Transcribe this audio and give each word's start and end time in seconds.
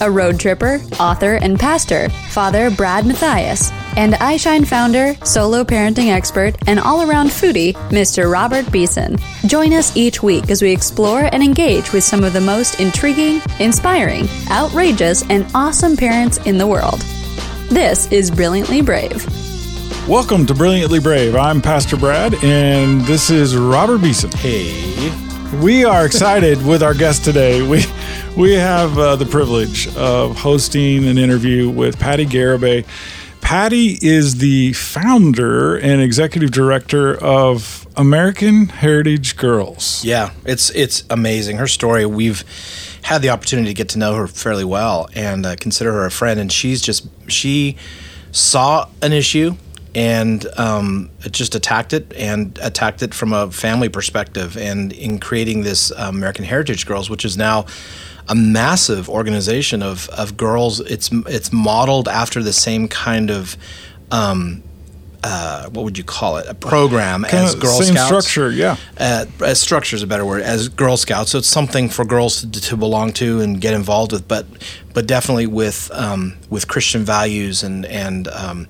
a 0.00 0.10
road 0.10 0.38
tripper, 0.38 0.80
author, 1.00 1.34
and 1.34 1.58
pastor, 1.58 2.08
Father 2.30 2.70
Brad 2.70 3.06
Matthias, 3.06 3.70
and 3.96 4.14
iShine 4.14 4.66
founder, 4.66 5.14
solo 5.24 5.64
parenting 5.64 6.12
expert, 6.12 6.56
and 6.66 6.78
all 6.78 7.08
around 7.08 7.28
foodie, 7.28 7.72
Mr. 7.90 8.30
Robert 8.30 8.70
Beeson. 8.70 9.16
Join 9.46 9.72
us 9.72 9.96
each 9.96 10.22
week 10.22 10.50
as 10.50 10.62
we 10.62 10.72
explore 10.72 11.28
and 11.32 11.42
engage 11.42 11.92
with 11.92 12.04
some 12.04 12.24
of 12.24 12.32
the 12.32 12.40
most 12.40 12.80
intriguing, 12.80 13.40
inspiring, 13.58 14.28
outrageous, 14.50 15.22
and 15.30 15.46
awesome 15.54 15.96
parents 15.96 16.38
in 16.46 16.58
the 16.58 16.66
world. 16.66 17.00
This 17.68 18.10
is 18.12 18.30
Brilliantly 18.30 18.82
Brave. 18.82 19.26
Welcome 20.08 20.46
to 20.46 20.54
Brilliantly 20.54 21.00
Brave. 21.00 21.34
I'm 21.34 21.60
Pastor 21.60 21.96
Brad, 21.96 22.34
and 22.44 23.00
this 23.02 23.30
is 23.30 23.56
Robert 23.56 23.98
Beeson. 23.98 24.30
Hey. 24.32 25.22
We 25.62 25.84
are 25.84 26.04
excited 26.04 26.64
with 26.66 26.82
our 26.82 26.92
guest 26.92 27.24
today. 27.24 27.62
We 27.62 27.84
we 28.36 28.52
have 28.52 28.98
uh, 28.98 29.16
the 29.16 29.24
privilege 29.24 29.88
of 29.96 30.36
hosting 30.36 31.06
an 31.08 31.16
interview 31.16 31.70
with 31.70 31.98
Patty 31.98 32.26
Garibay. 32.26 32.84
Patty 33.40 33.98
is 34.02 34.38
the 34.38 34.74
founder 34.74 35.76
and 35.76 36.02
executive 36.02 36.50
director 36.50 37.16
of 37.22 37.86
American 37.96 38.68
Heritage 38.68 39.36
Girls. 39.36 40.04
Yeah, 40.04 40.32
it's 40.44 40.68
it's 40.70 41.04
amazing. 41.08 41.56
Her 41.56 41.66
story, 41.66 42.04
we've 42.04 42.44
had 43.02 43.22
the 43.22 43.30
opportunity 43.30 43.68
to 43.68 43.74
get 43.74 43.88
to 43.90 43.98
know 43.98 44.14
her 44.14 44.26
fairly 44.26 44.64
well 44.64 45.08
and 45.14 45.46
uh, 45.46 45.56
consider 45.56 45.92
her 45.92 46.04
a 46.04 46.10
friend 46.10 46.38
and 46.38 46.52
she's 46.52 46.82
just 46.82 47.08
she 47.28 47.76
saw 48.32 48.86
an 49.00 49.12
issue 49.12 49.56
and 49.94 50.46
um, 50.58 51.08
just 51.30 51.54
attacked 51.54 51.94
it 51.94 52.12
and 52.12 52.58
attacked 52.60 53.02
it 53.02 53.14
from 53.14 53.32
a 53.32 53.50
family 53.50 53.88
perspective. 53.88 54.54
And 54.58 54.92
in 54.92 55.18
creating 55.18 55.62
this 55.62 55.90
uh, 55.90 56.10
American 56.10 56.44
Heritage 56.44 56.84
Girls, 56.84 57.08
which 57.08 57.24
is 57.24 57.38
now 57.38 57.64
a 58.28 58.34
massive 58.34 59.08
organization 59.08 59.82
of, 59.82 60.08
of 60.10 60.36
girls, 60.36 60.80
it's 60.80 61.10
it's 61.12 61.52
modeled 61.52 62.08
after 62.08 62.42
the 62.42 62.52
same 62.52 62.88
kind 62.88 63.30
of 63.30 63.56
um, 64.10 64.62
uh, 65.22 65.68
what 65.70 65.84
would 65.84 65.98
you 65.98 66.04
call 66.04 66.36
it? 66.36 66.46
A 66.48 66.54
program 66.54 67.24
Kind 67.24 67.44
as 67.44 67.54
Girl 67.56 67.80
same 67.80 67.94
Scouts. 67.94 68.06
structure, 68.06 68.50
yeah. 68.50 68.76
Uh, 68.96 69.26
as 69.44 69.60
structure 69.60 69.96
is 69.96 70.02
a 70.02 70.06
better 70.06 70.24
word. 70.24 70.42
As 70.42 70.68
Girl 70.68 70.96
Scouts, 70.96 71.32
so 71.32 71.38
it's 71.38 71.48
something 71.48 71.88
for 71.88 72.04
girls 72.04 72.42
to, 72.42 72.60
to 72.60 72.76
belong 72.76 73.12
to 73.14 73.40
and 73.40 73.60
get 73.60 73.74
involved 73.74 74.12
with, 74.12 74.28
but 74.28 74.46
but 74.94 75.06
definitely 75.06 75.46
with 75.46 75.90
um, 75.92 76.36
with 76.48 76.68
Christian 76.68 77.02
values 77.02 77.62
and 77.62 77.84
and 77.86 78.28
um, 78.28 78.68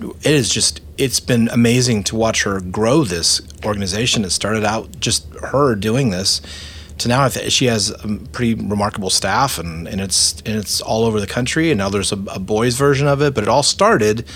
it 0.00 0.26
is 0.32 0.50
just 0.50 0.80
it's 0.98 1.20
been 1.20 1.48
amazing 1.48 2.04
to 2.04 2.16
watch 2.16 2.42
her 2.42 2.60
grow 2.60 3.04
this 3.04 3.40
organization. 3.64 4.24
It 4.24 4.30
started 4.30 4.64
out 4.64 5.00
just 5.00 5.26
her 5.36 5.74
doing 5.74 6.10
this 6.10 6.42
to 6.98 7.08
now 7.08 7.28
she 7.28 7.66
has 7.66 7.90
a 7.90 8.18
pretty 8.32 8.54
remarkable 8.54 9.10
staff 9.10 9.58
and, 9.58 9.88
and 9.88 10.00
it's 10.00 10.40
and 10.42 10.56
it's 10.56 10.80
all 10.80 11.04
over 11.04 11.20
the 11.20 11.26
country 11.26 11.70
and 11.70 11.78
now 11.78 11.88
there's 11.88 12.12
a, 12.12 12.18
a 12.30 12.38
boys 12.38 12.76
version 12.76 13.06
of 13.06 13.20
it 13.20 13.34
but 13.34 13.42
it 13.42 13.48
all 13.48 13.62
started 13.62 14.26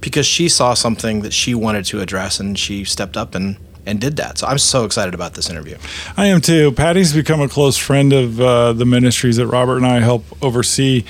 because 0.00 0.26
she 0.26 0.48
saw 0.48 0.74
something 0.74 1.20
that 1.20 1.32
she 1.32 1.54
wanted 1.54 1.84
to 1.84 2.00
address 2.00 2.40
and 2.40 2.58
she 2.58 2.84
stepped 2.84 3.16
up 3.16 3.34
and 3.34 3.56
and 3.86 4.00
did 4.00 4.16
that 4.16 4.38
so 4.38 4.46
i'm 4.46 4.58
so 4.58 4.84
excited 4.84 5.14
about 5.14 5.34
this 5.34 5.48
interview 5.48 5.76
I 6.16 6.26
am 6.26 6.40
too. 6.40 6.72
Patty's 6.72 7.14
become 7.14 7.40
a 7.40 7.48
close 7.48 7.76
friend 7.76 8.12
of 8.12 8.40
uh, 8.40 8.72
the 8.74 8.84
ministries 8.84 9.36
that 9.36 9.46
Robert 9.46 9.78
and 9.78 9.86
I 9.86 10.00
help 10.00 10.24
oversee. 10.42 11.04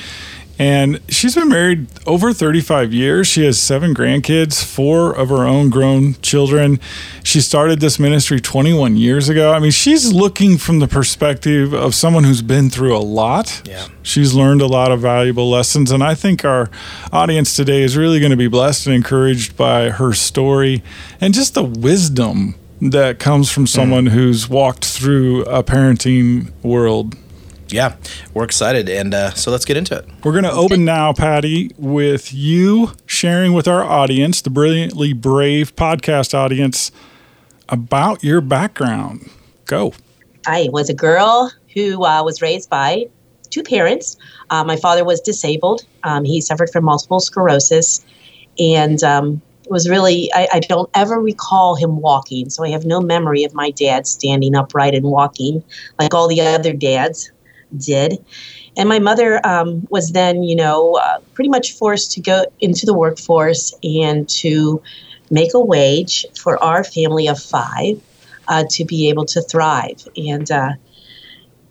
And 0.61 1.01
she's 1.09 1.35
been 1.35 1.49
married 1.49 1.87
over 2.07 2.35
35 2.35 2.93
years. 2.93 3.27
She 3.27 3.47
has 3.47 3.59
seven 3.59 3.95
grandkids, 3.95 4.63
four 4.63 5.11
of 5.11 5.31
her 5.31 5.47
own 5.47 5.71
grown 5.71 6.17
children. 6.21 6.79
She 7.25 7.41
started 7.41 7.81
this 7.81 7.99
ministry 7.99 8.43
21 8.43 8.99
years 8.99 9.31
ago. 9.31 9.55
I 9.55 9.59
mean, 9.59 9.71
she's 9.71 10.13
looking 10.13 10.59
from 10.59 10.81
the 10.81 10.87
perspective 10.87 11.73
of 11.73 11.95
someone 11.95 12.25
who's 12.25 12.43
been 12.43 12.69
through 12.69 12.95
a 12.95 13.01
lot. 13.01 13.63
Yeah. 13.65 13.89
She's 14.03 14.35
learned 14.35 14.61
a 14.61 14.67
lot 14.67 14.93
of 14.93 15.01
valuable 15.01 15.49
lessons. 15.49 15.91
And 15.91 16.03
I 16.03 16.15
think 16.15 16.45
our 16.45 16.69
audience 17.11 17.57
today 17.57 17.81
is 17.83 17.97
really 17.97 18.21
going 18.21 18.29
to 18.29 18.37
be 18.37 18.49
blessed 18.49 18.87
and 18.87 18.95
encouraged 18.95 19.57
by 19.57 19.89
her 19.89 20.13
story 20.13 20.83
and 21.23 21.33
just 21.33 21.55
the 21.55 21.65
wisdom 21.65 22.55
that 22.83 23.19
comes 23.19 23.51
from 23.51 23.65
mm. 23.65 23.69
someone 23.69 24.07
who's 24.09 24.47
walked 24.47 24.85
through 24.85 25.41
a 25.45 25.65
parenting 25.65 26.53
world. 26.63 27.17
Yeah 27.73 27.97
we're 28.35 28.45
excited 28.45 28.89
and 28.89 29.15
uh, 29.15 29.31
so 29.35 29.51
let's 29.51 29.65
get 29.65 29.77
into 29.77 29.97
it 29.97 30.07
We're 30.23 30.33
going 30.33 30.45
to 30.45 30.53
open 30.53 30.85
now, 30.85 31.13
Patty, 31.13 31.71
with 31.79 32.33
you 32.35 32.93
sharing 33.07 33.53
with 33.53 33.67
our 33.67 33.83
audience, 33.83 34.43
the 34.43 34.51
Brilliantly 34.51 35.13
Brave 35.13 35.75
podcast 35.77 36.35
audience, 36.35 36.93
about 37.69 38.23
your 38.23 38.41
background. 38.41 39.31
Go. 39.65 39.95
I 40.47 40.69
was 40.73 40.91
a 40.91 40.95
girl 40.95 41.53
who 41.75 42.05
uh, 42.05 42.23
was 42.23 42.43
raised 42.43 42.69
by 42.69 43.07
two 43.49 43.63
parents. 43.63 44.17
Uh, 44.51 44.65
my 44.65 44.77
father 44.77 45.05
was 45.05 45.21
disabled. 45.21 45.87
Um, 46.03 46.25
he 46.25 46.41
suffered 46.41 46.71
from 46.71 46.85
multiple 46.85 47.21
sclerosis 47.21 48.05
and 48.59 49.03
um, 49.03 49.41
was 49.69 49.89
really, 49.89 50.31
I, 50.35 50.49
I 50.55 50.61
don't 50.61 50.91
ever 50.95 51.21
recall 51.21 51.77
him 51.77 52.01
walking. 52.01 52.51
So 52.51 52.65
I 52.65 52.69
have 52.71 52.85
no 52.85 53.01
memory 53.01 53.45
of 53.45 53.55
my 53.55 53.71
dad 53.71 54.07
standing 54.07 54.55
upright 54.55 54.95
and 54.95 55.05
walking 55.05 55.65
like 55.99 56.13
all 56.13 56.29
the 56.29 56.41
other 56.41 56.73
dads 56.73 57.31
did. 57.77 58.19
And 58.77 58.89
my 58.89 58.99
mother 58.99 59.45
um, 59.47 59.87
was 59.91 60.13
then, 60.13 60.43
you 60.43 60.57
know, 60.57 60.95
uh, 60.95 61.19
pretty 61.35 61.51
much 61.51 61.73
forced 61.73 62.13
to 62.13 62.21
go 62.21 62.45
into 62.61 62.87
the 62.87 62.95
workforce 62.95 63.75
and 63.83 64.29
to 64.41 64.83
make 65.31 65.55
a 65.55 65.61
wage 65.61 66.25
for 66.39 66.63
our 66.63 66.85
family 66.85 67.27
of 67.29 67.39
five 67.39 67.97
uh, 68.49 68.65
to 68.71 68.85
be 68.85 69.09
able 69.09 69.25
to 69.27 69.43
thrive. 69.43 70.03
And 70.17 70.51
uh, 70.51 70.73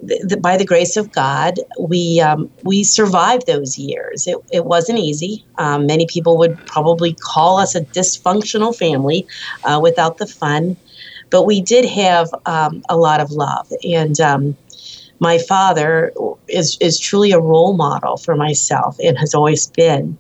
th- 0.08 0.22
th- 0.28 0.42
by 0.42 0.58
the 0.58 0.66
grace 0.66 0.98
of 0.98 1.12
God, 1.12 1.56
we 1.80 2.20
um, 2.22 2.50
we 2.64 2.84
survived 2.84 3.48
those 3.48 3.78
years. 3.78 4.28
It, 4.28 4.38
it 4.52 4.66
wasn't 4.66 5.00
easy. 5.00 5.46
Um, 5.58 5.86
many 5.86 6.06
people 6.08 6.38
would 6.38 6.64
probably 6.66 7.16
call 7.22 7.58
us 7.60 7.76
a 7.76 7.82
dysfunctional 7.82 8.76
family 8.76 9.28
uh, 9.64 9.80
without 9.82 10.18
the 10.18 10.28
fun, 10.28 10.78
but 11.30 11.46
we 11.46 11.62
did 11.62 11.86
have 11.86 12.30
um, 12.46 12.82
a 12.90 12.98
lot 12.98 13.20
of 13.20 13.32
love. 13.32 13.68
And 13.84 14.20
um, 14.20 14.58
my 15.20 15.38
father 15.38 16.14
is 16.48 16.78
is 16.80 16.98
truly 16.98 17.32
a 17.32 17.40
role 17.40 17.74
model 17.74 18.18
for 18.18 18.36
myself 18.36 18.98
and 19.04 19.18
has 19.18 19.36
always 19.36 19.68
been. 19.68 20.18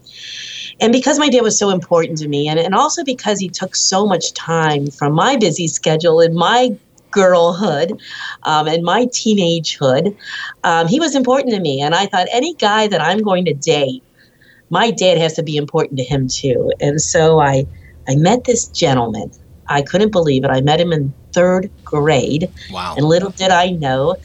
And 0.81 0.93
because 0.93 1.19
my 1.19 1.29
dad 1.29 1.41
was 1.41 1.57
so 1.57 1.69
important 1.69 2.17
to 2.19 2.27
me 2.27 2.47
and, 2.47 2.59
and 2.59 2.73
also 2.73 3.03
because 3.03 3.39
he 3.39 3.49
took 3.49 3.75
so 3.75 4.05
much 4.05 4.33
time 4.33 4.87
from 4.87 5.13
my 5.13 5.35
busy 5.35 5.67
schedule 5.67 6.21
and 6.21 6.35
my 6.35 6.77
girlhood 7.11 7.99
um, 8.43 8.67
and 8.67 8.83
my 8.83 9.05
teenagehood 9.07 10.15
um, 10.63 10.87
he 10.87 10.99
was 10.99 11.15
important 11.15 11.53
to 11.53 11.59
me. 11.59 11.81
And 11.81 11.95
i 11.95 12.05
thought 12.05 12.27
any 12.31 12.53
guy 12.55 12.87
that 12.87 13.01
i'm 13.01 13.19
going 13.19 13.45
to 13.45 13.53
date 13.53 14.03
my 14.69 14.91
dad 14.91 15.17
has 15.17 15.33
to 15.33 15.43
be 15.43 15.57
important 15.57 15.97
to 15.97 16.03
him 16.03 16.27
too. 16.27 16.71
And 16.79 17.01
so 17.01 17.39
i 17.39 17.65
i 18.07 18.15
met 18.15 18.43
this 18.43 18.67
gentleman. 18.67 19.31
I 19.71 19.83
couldn't 19.83 20.11
believe 20.11 20.43
it. 20.43 20.49
I 20.49 20.61
met 20.61 20.81
him 20.81 20.91
in 20.91 21.13
third 21.31 21.69
grade. 21.83 22.51
Wow. 22.71 22.95
And 22.97 23.05
little 23.05 23.31
did 23.31 23.51
i 23.51 23.71
know 23.71 24.15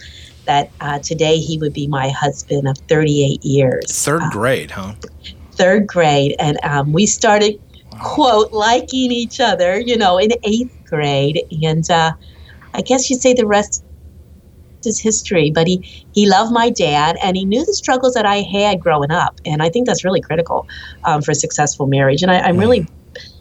that 0.46 0.70
uh, 0.80 0.98
today 1.00 1.38
he 1.38 1.58
would 1.58 1.72
be 1.72 1.86
my 1.86 2.10
husband 2.10 2.68
of 2.68 2.76
38 2.88 3.44
years. 3.44 3.84
Third 3.90 4.22
Uh, 4.22 4.30
grade 4.30 4.70
huh? 4.70 4.94
third 5.56 5.86
grade, 5.86 6.34
and 6.38 6.58
um, 6.64 6.92
we 6.92 7.06
started 7.06 7.60
quote 8.00 8.52
liking 8.52 9.12
each 9.12 9.40
other, 9.40 9.78
you 9.80 9.96
know, 9.96 10.18
in 10.18 10.30
eighth 10.42 10.76
grade, 10.84 11.40
and 11.62 11.88
uh, 11.90 12.12
I 12.74 12.82
guess 12.82 13.08
you'd 13.08 13.20
say 13.20 13.34
the 13.34 13.46
rest 13.46 13.84
is 14.84 15.00
history. 15.00 15.50
But 15.50 15.66
he 15.66 15.80
he 16.12 16.28
loved 16.28 16.52
my 16.52 16.70
dad, 16.70 17.16
and 17.22 17.36
he 17.36 17.44
knew 17.44 17.64
the 17.64 17.74
struggles 17.74 18.14
that 18.14 18.26
I 18.26 18.36
had 18.36 18.80
growing 18.80 19.10
up, 19.10 19.40
and 19.44 19.62
I 19.62 19.68
think 19.68 19.86
that's 19.86 20.04
really 20.04 20.20
critical 20.20 20.66
um, 21.04 21.22
for 21.22 21.30
a 21.30 21.36
successful 21.36 21.86
marriage. 21.86 22.22
And 22.22 22.30
I, 22.30 22.40
I'm 22.40 22.58
really 22.58 22.86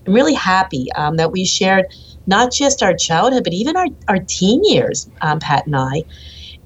I'm 0.06 0.14
really 0.14 0.34
happy 0.34 0.88
um, 0.96 1.18
that 1.18 1.32
we 1.32 1.46
shared 1.46 1.86
not 2.28 2.52
just 2.54 2.82
our 2.82 2.94
childhood, 2.94 3.44
but 3.44 3.54
even 3.54 3.76
our, 3.76 3.88
our 4.08 4.20
teen 4.20 4.62
years, 4.64 5.10
um, 5.22 5.40
Pat 5.40 5.66
and 5.66 5.76
I, 5.76 6.04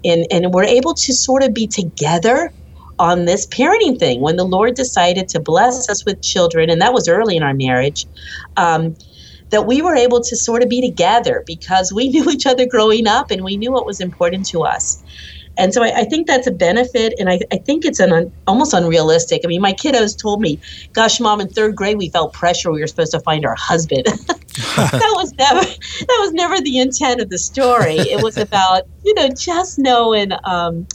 and 0.04 0.26
and 0.30 0.52
we're 0.52 0.64
able 0.64 0.94
to 0.94 1.14
sort 1.14 1.42
of 1.42 1.54
be 1.54 1.66
together 1.66 2.52
on 2.98 3.24
this 3.24 3.46
parenting 3.46 3.98
thing 3.98 4.20
when 4.20 4.36
the 4.36 4.44
Lord 4.44 4.74
decided 4.74 5.28
to 5.28 5.40
bless 5.40 5.88
us 5.88 6.04
with 6.04 6.22
children, 6.22 6.70
and 6.70 6.80
that 6.80 6.92
was 6.92 7.08
early 7.08 7.36
in 7.36 7.42
our 7.42 7.54
marriage. 7.54 8.06
Um, 8.56 8.94
that 9.50 9.66
we 9.66 9.80
were 9.80 9.94
able 9.94 10.22
to 10.22 10.36
sort 10.36 10.62
of 10.62 10.68
be 10.68 10.86
together 10.86 11.42
because 11.46 11.92
we 11.92 12.08
knew 12.10 12.30
each 12.30 12.46
other 12.46 12.66
growing 12.66 13.06
up 13.06 13.30
and 13.30 13.44
we 13.44 13.56
knew 13.56 13.72
what 13.72 13.86
was 13.86 14.00
important 14.00 14.46
to 14.46 14.62
us. 14.62 15.02
And 15.58 15.74
so 15.74 15.82
I, 15.82 16.00
I 16.00 16.04
think 16.04 16.26
that's 16.26 16.46
a 16.46 16.50
benefit, 16.50 17.14
and 17.18 17.28
I, 17.28 17.40
I 17.52 17.56
think 17.58 17.84
it's 17.84 18.00
an 18.00 18.12
un, 18.12 18.32
almost 18.46 18.72
unrealistic. 18.72 19.42
I 19.44 19.48
mean, 19.48 19.60
my 19.60 19.72
kiddos 19.72 20.16
told 20.16 20.40
me, 20.40 20.58
"Gosh, 20.92 21.20
mom, 21.20 21.40
in 21.40 21.48
third 21.48 21.76
grade 21.76 21.98
we 21.98 22.08
felt 22.08 22.32
pressure. 22.32 22.70
We 22.70 22.80
were 22.80 22.86
supposed 22.86 23.12
to 23.12 23.20
find 23.20 23.44
our 23.44 23.56
husband." 23.56 24.06
that 24.76 25.12
was 25.14 25.32
never 25.34 25.60
that 25.60 26.18
was 26.20 26.32
never 26.32 26.60
the 26.60 26.78
intent 26.78 27.20
of 27.20 27.28
the 27.28 27.38
story. 27.38 27.96
It 27.96 28.22
was 28.22 28.36
about 28.36 28.84
you 29.04 29.14
know 29.14 29.28
just 29.28 29.78
knowing. 29.78 30.30
Um, 30.44 30.86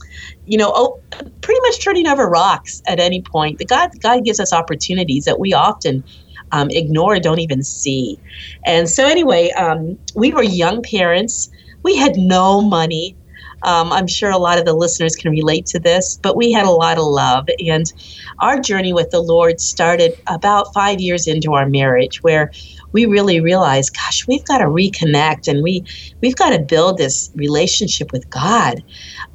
you 0.45 0.57
know, 0.57 0.73
oh, 0.75 0.99
pretty 1.41 1.61
much 1.61 1.81
turning 1.81 2.05
over 2.05 2.27
rocks 2.27 2.81
at 2.87 2.99
any 2.99 3.21
point. 3.21 3.59
The 3.59 3.65
God, 3.65 3.91
God 4.01 4.25
gives 4.25 4.41
us 4.41 4.51
opportunities 4.51 5.23
that 5.23 5.39
we 5.39 5.53
often 5.53 6.03
um, 6.51 6.69
ignore, 6.69 7.19
don't 7.19 7.39
even 7.39 7.63
see. 7.63 8.19
And 8.65 8.89
so, 8.89 9.05
anyway, 9.05 9.51
um, 9.51 9.97
we 10.15 10.31
were 10.31 10.43
young 10.43 10.81
parents. 10.83 11.49
We 11.83 11.95
had 11.97 12.15
no 12.15 12.61
money. 12.61 13.15
Um, 13.63 13.91
I'm 13.93 14.07
sure 14.07 14.29
a 14.31 14.37
lot 14.37 14.57
of 14.57 14.65
the 14.65 14.73
listeners 14.73 15.15
can 15.15 15.31
relate 15.31 15.65
to 15.67 15.79
this, 15.79 16.19
but 16.21 16.35
we 16.35 16.51
had 16.51 16.65
a 16.65 16.71
lot 16.71 16.97
of 16.97 17.05
love. 17.05 17.47
And 17.65 17.91
our 18.39 18.59
journey 18.59 18.93
with 18.93 19.11
the 19.11 19.21
Lord 19.21 19.59
started 19.61 20.19
about 20.27 20.73
five 20.73 20.99
years 20.99 21.27
into 21.27 21.53
our 21.53 21.67
marriage, 21.67 22.21
where 22.23 22.51
we 22.91 23.05
really 23.05 23.39
realized, 23.39 23.95
gosh, 23.95 24.27
we've 24.27 24.45
got 24.45 24.59
to 24.59 24.65
reconnect 24.65 25.47
and 25.47 25.63
we, 25.63 25.83
we've 26.21 26.35
got 26.35 26.51
to 26.51 26.59
build 26.59 26.97
this 26.97 27.31
relationship 27.35 28.11
with 28.11 28.29
God. 28.29 28.83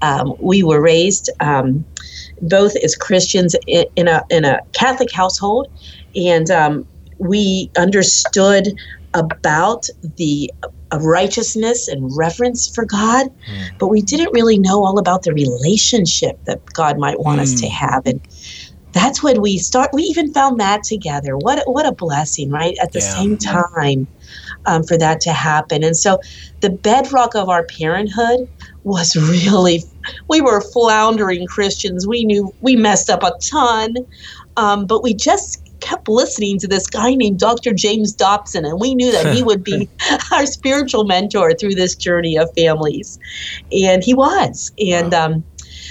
Um, 0.02 0.34
we 0.38 0.62
were 0.62 0.80
raised 0.80 1.30
um, 1.40 1.84
both 2.42 2.76
as 2.84 2.94
Christians 2.94 3.56
in, 3.66 3.84
in, 3.96 4.08
a, 4.08 4.22
in 4.30 4.44
a 4.44 4.60
Catholic 4.72 5.10
household, 5.12 5.68
and 6.14 6.50
um, 6.50 6.86
we 7.18 7.70
understood 7.76 8.68
about 9.18 9.86
the 10.16 10.50
uh, 10.62 10.98
righteousness 11.00 11.88
and 11.88 12.16
reverence 12.16 12.68
for 12.74 12.84
God, 12.84 13.26
mm. 13.26 13.78
but 13.78 13.88
we 13.88 14.00
didn't 14.00 14.32
really 14.32 14.58
know 14.58 14.84
all 14.84 14.98
about 14.98 15.24
the 15.24 15.32
relationship 15.32 16.42
that 16.44 16.64
God 16.72 16.98
might 16.98 17.20
want 17.20 17.40
mm. 17.40 17.42
us 17.42 17.60
to 17.60 17.66
hmm. 17.66 17.72
have. 17.72 18.06
And 18.06 18.20
that's 18.92 19.22
when 19.22 19.42
we 19.42 19.58
start. 19.58 19.90
We 19.92 20.04
even 20.04 20.32
found 20.32 20.58
that 20.60 20.82
together. 20.82 21.36
What 21.36 21.62
what 21.66 21.86
a 21.86 21.92
blessing, 21.92 22.50
right? 22.50 22.76
At 22.82 22.92
the 22.92 23.00
yeah. 23.00 23.14
same 23.14 23.36
time, 23.36 24.06
um, 24.66 24.82
for 24.82 24.96
that 24.98 25.20
to 25.22 25.32
happen. 25.32 25.84
And 25.84 25.96
so, 25.96 26.20
the 26.60 26.70
bedrock 26.70 27.34
of 27.34 27.48
our 27.48 27.64
parenthood 27.64 28.48
was 28.84 29.14
really. 29.30 29.84
We 30.28 30.40
were 30.40 30.62
floundering 30.62 31.46
Christians. 31.46 32.06
We 32.06 32.24
knew 32.24 32.54
we 32.62 32.76
messed 32.76 33.10
up 33.10 33.22
a 33.22 33.32
ton, 33.40 33.94
um, 34.56 34.86
but 34.86 35.02
we 35.02 35.12
just 35.12 35.67
kept 35.88 36.08
listening 36.08 36.58
to 36.58 36.68
this 36.68 36.86
guy 36.86 37.14
named 37.14 37.38
Dr. 37.38 37.72
James 37.72 38.12
Dobson, 38.12 38.64
and 38.64 38.78
we 38.78 38.94
knew 38.94 39.10
that 39.10 39.34
he 39.34 39.42
would 39.42 39.64
be 39.64 39.88
our 40.32 40.44
spiritual 40.44 41.04
mentor 41.04 41.54
through 41.54 41.74
this 41.74 41.94
journey 41.94 42.36
of 42.36 42.52
families, 42.54 43.18
and 43.72 44.04
he 44.04 44.14
was. 44.14 44.70
And 44.78 45.12
wow. 45.12 45.26
um, 45.26 45.44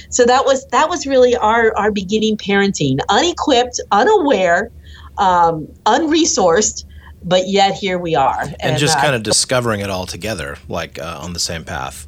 so 0.10 0.26
that 0.26 0.46
was 0.46 0.66
that 0.68 0.90
was 0.90 1.08
really 1.08 1.36
our 1.36 1.76
our 1.78 1.92
beginning 1.92 2.38
parenting, 2.38 3.00
unequipped, 3.10 3.80
unaware, 3.92 4.72
um, 5.18 5.68
unresourced. 5.86 6.86
But 7.24 7.48
yet 7.48 7.74
here 7.74 7.98
we 7.98 8.16
are, 8.16 8.42
and, 8.42 8.56
and 8.62 8.78
just 8.78 8.98
uh, 8.98 9.02
kind 9.02 9.16
of 9.16 9.24
discovering 9.24 9.82
it 9.82 9.90
all 9.90 10.06
together, 10.06 10.58
like 10.70 11.00
uh, 11.00 11.20
on 11.22 11.34
the 11.34 11.40
same 11.40 11.64
path 11.64 12.08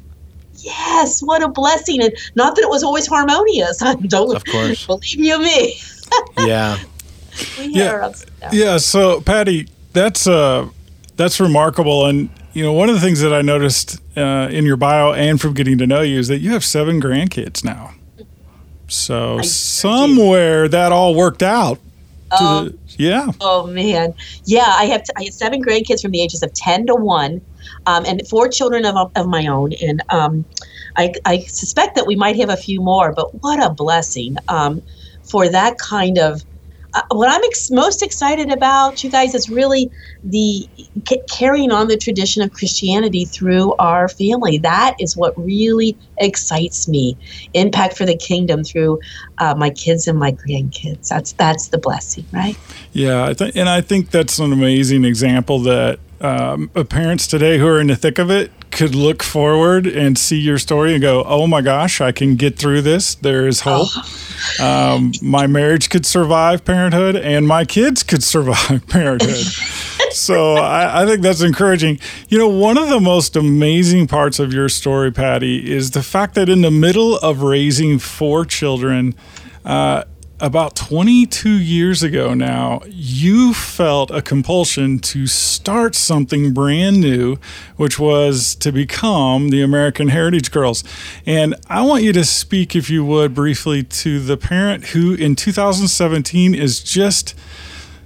yes, 0.62 1.22
what 1.22 1.42
a 1.42 1.48
blessing. 1.48 2.02
And 2.02 2.12
not 2.34 2.54
that 2.54 2.60
it 2.60 2.68
was 2.68 2.82
always 2.82 3.06
harmonious. 3.06 3.78
Don't 4.08 4.36
of 4.36 4.44
course. 4.44 4.86
believe 4.86 5.18
you 5.18 5.38
me. 5.40 5.80
yeah 6.38 6.76
yeah, 7.58 8.12
yeah. 8.52 8.76
So, 8.78 9.20
Patty, 9.20 9.68
that's 9.92 10.26
uh, 10.26 10.68
that's 11.16 11.40
remarkable, 11.40 12.06
and 12.06 12.30
you 12.52 12.62
know, 12.64 12.72
one 12.72 12.88
of 12.88 12.94
the 12.94 13.00
things 13.00 13.20
that 13.20 13.32
I 13.32 13.42
noticed 13.42 14.00
uh, 14.16 14.48
in 14.50 14.64
your 14.64 14.76
bio 14.76 15.12
and 15.12 15.40
from 15.40 15.54
getting 15.54 15.78
to 15.78 15.86
know 15.86 16.00
you 16.00 16.18
is 16.18 16.28
that 16.28 16.38
you 16.38 16.52
have 16.52 16.64
seven 16.64 17.00
grandkids 17.00 17.64
now. 17.64 17.94
So 18.88 19.38
I 19.38 19.42
somewhere 19.42 20.68
that 20.68 20.90
all 20.90 21.14
worked 21.14 21.42
out. 21.42 21.78
The, 22.30 22.78
yeah. 22.96 23.28
Oh 23.40 23.66
man, 23.66 24.14
yeah. 24.44 24.66
I 24.66 24.84
have 24.86 25.04
t- 25.04 25.12
I 25.16 25.24
have 25.24 25.34
seven 25.34 25.62
grandkids 25.62 26.02
from 26.02 26.12
the 26.12 26.22
ages 26.22 26.42
of 26.42 26.52
ten 26.54 26.86
to 26.86 26.94
one, 26.94 27.40
um, 27.86 28.04
and 28.06 28.26
four 28.28 28.48
children 28.48 28.84
of, 28.84 29.10
of 29.14 29.26
my 29.26 29.46
own, 29.46 29.72
and 29.74 30.02
um, 30.10 30.44
I, 30.96 31.12
I 31.24 31.40
suspect 31.40 31.94
that 31.96 32.06
we 32.06 32.16
might 32.16 32.36
have 32.36 32.50
a 32.50 32.56
few 32.56 32.80
more. 32.80 33.12
But 33.12 33.42
what 33.42 33.62
a 33.62 33.70
blessing 33.70 34.36
um, 34.48 34.82
for 35.22 35.48
that 35.48 35.78
kind 35.78 36.18
of 36.18 36.44
uh, 36.94 37.02
what 37.10 37.30
I'm 37.30 37.42
ex- 37.44 37.70
most 37.70 38.02
excited 38.02 38.50
about, 38.50 39.02
you 39.04 39.10
guys, 39.10 39.34
is 39.34 39.48
really 39.48 39.90
the 40.24 40.68
c- 41.08 41.22
carrying 41.30 41.70
on 41.70 41.88
the 41.88 41.96
tradition 41.96 42.42
of 42.42 42.52
Christianity 42.52 43.24
through 43.24 43.74
our 43.78 44.08
family. 44.08 44.58
That 44.58 44.96
is 44.98 45.16
what 45.16 45.32
really 45.36 45.96
excites 46.18 46.88
me. 46.88 47.16
Impact 47.54 47.96
for 47.96 48.06
the 48.06 48.16
kingdom 48.16 48.64
through 48.64 48.98
uh, 49.38 49.54
my 49.54 49.70
kids 49.70 50.08
and 50.08 50.18
my 50.18 50.32
grandkids. 50.32 51.08
That's 51.08 51.32
that's 51.32 51.68
the 51.68 51.78
blessing, 51.78 52.26
right? 52.32 52.56
Yeah, 52.92 53.26
I 53.26 53.34
th- 53.34 53.56
and 53.56 53.68
I 53.68 53.80
think 53.80 54.10
that's 54.10 54.38
an 54.38 54.52
amazing 54.52 55.04
example 55.04 55.60
that 55.60 56.00
um, 56.20 56.68
parents 56.88 57.26
today 57.26 57.58
who 57.58 57.66
are 57.66 57.80
in 57.80 57.86
the 57.86 57.96
thick 57.96 58.18
of 58.18 58.30
it 58.30 58.50
could 58.70 58.94
look 58.94 59.22
forward 59.22 59.86
and 59.86 60.16
see 60.16 60.38
your 60.38 60.58
story 60.58 60.92
and 60.92 61.02
go, 61.02 61.24
"Oh 61.24 61.46
my 61.46 61.60
gosh, 61.60 62.00
I 62.00 62.12
can 62.12 62.36
get 62.36 62.56
through 62.56 62.82
this. 62.82 63.14
There 63.14 63.46
is 63.46 63.60
hope. 63.60 63.88
Oh. 64.60 64.94
Um, 64.94 65.12
my 65.22 65.46
marriage 65.46 65.90
could 65.90 66.06
survive 66.06 66.64
parenthood, 66.64 67.16
and 67.16 67.46
my 67.46 67.64
kids 67.64 68.02
could 68.02 68.22
survive 68.22 68.86
parenthood." 68.88 69.46
so 70.12 70.54
I, 70.54 71.02
I, 71.02 71.06
think 71.06 71.22
that's 71.22 71.42
encouraging. 71.42 71.98
You 72.28 72.38
know, 72.38 72.48
one 72.48 72.78
of 72.78 72.88
the 72.88 73.00
most 73.00 73.36
amazing 73.36 74.06
parts 74.06 74.38
of 74.38 74.52
your 74.52 74.68
story, 74.68 75.12
Patty, 75.12 75.70
is 75.70 75.92
the 75.92 76.02
fact 76.02 76.34
that 76.34 76.48
in 76.48 76.62
the 76.62 76.70
middle 76.70 77.16
of 77.16 77.42
raising 77.42 77.98
four 77.98 78.44
children. 78.44 79.14
Uh, 79.64 80.04
about 80.40 80.74
22 80.74 81.50
years 81.50 82.02
ago 82.02 82.34
now, 82.34 82.82
you 82.88 83.52
felt 83.52 84.10
a 84.10 84.22
compulsion 84.22 84.98
to 84.98 85.26
start 85.26 85.94
something 85.94 86.52
brand 86.52 87.00
new, 87.00 87.36
which 87.76 87.98
was 87.98 88.54
to 88.56 88.72
become 88.72 89.50
the 89.50 89.62
American 89.62 90.08
Heritage 90.08 90.50
Girls. 90.50 90.82
And 91.26 91.54
I 91.68 91.82
want 91.82 92.02
you 92.02 92.12
to 92.14 92.24
speak, 92.24 92.74
if 92.74 92.88
you 92.88 93.04
would, 93.04 93.34
briefly 93.34 93.82
to 93.82 94.20
the 94.20 94.36
parent 94.36 94.86
who 94.88 95.14
in 95.14 95.36
2017 95.36 96.54
is 96.54 96.82
just 96.82 97.34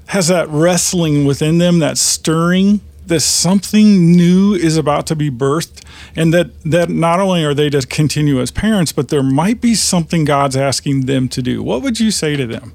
has 0.08 0.28
that 0.28 0.48
wrestling 0.48 1.24
within 1.24 1.58
them, 1.58 1.78
that 1.78 1.96
stirring 1.96 2.80
that 3.06 3.20
something 3.20 4.12
new 4.12 4.54
is 4.54 4.76
about 4.76 5.06
to 5.06 5.16
be 5.16 5.30
birthed 5.30 5.84
and 6.16 6.32
that 6.32 6.50
that 6.62 6.88
not 6.88 7.20
only 7.20 7.44
are 7.44 7.54
they 7.54 7.70
to 7.70 7.86
continue 7.86 8.40
as 8.40 8.50
parents 8.50 8.92
but 8.92 9.08
there 9.08 9.22
might 9.22 9.60
be 9.60 9.74
something 9.74 10.24
god's 10.24 10.56
asking 10.56 11.06
them 11.06 11.28
to 11.28 11.42
do. 11.42 11.62
What 11.62 11.82
would 11.82 12.00
you 12.00 12.10
say 12.10 12.36
to 12.36 12.46
them? 12.46 12.72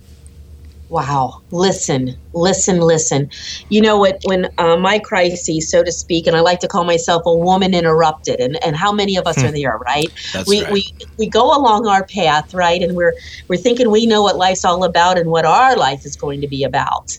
Wow. 0.90 1.42
Listen 1.52 2.16
listen 2.34 2.80
listen. 2.80 3.30
You 3.70 3.81
know 3.81 3.98
what? 3.98 4.20
When 4.26 4.50
uh, 4.58 4.78
my 4.78 5.00
crisis 5.00 5.70
so 5.70 5.84
to 5.84 5.92
speak 5.92 6.27
and 6.27 6.36
i 6.36 6.42
like 6.42 6.60
to 6.60 6.68
call 6.68 6.84
myself 6.84 7.24
a 7.25 7.36
woman 7.36 7.74
interrupted 7.74 8.39
and, 8.39 8.63
and 8.63 8.75
how 8.75 8.92
many 8.92 9.18
of 9.18 9.25
us 9.27 9.38
are 9.44 9.48
hmm. 9.48 9.56
there 9.56 9.77
right? 9.77 10.12
That's 10.34 10.48
we, 10.48 10.63
right. 10.63 10.74
we 10.74 10.94
we 11.18 11.27
go 11.27 11.56
along 11.56 11.88
our 11.88 12.06
path 12.06 12.53
right? 12.53 12.82
And 12.82 12.96
we're 12.96 13.13
we're 13.48 13.58
thinking 13.58 13.89
we 13.89 14.06
know 14.06 14.22
what 14.22 14.36
life's 14.36 14.65
all 14.65 14.84
about 14.84 15.18
and 15.18 15.30
what 15.30 15.46
our 15.46 15.75
life 15.75 16.06
is 16.06 16.15
going 16.15 16.42
to 16.42 16.48
be 16.48 16.63
about 16.63 17.18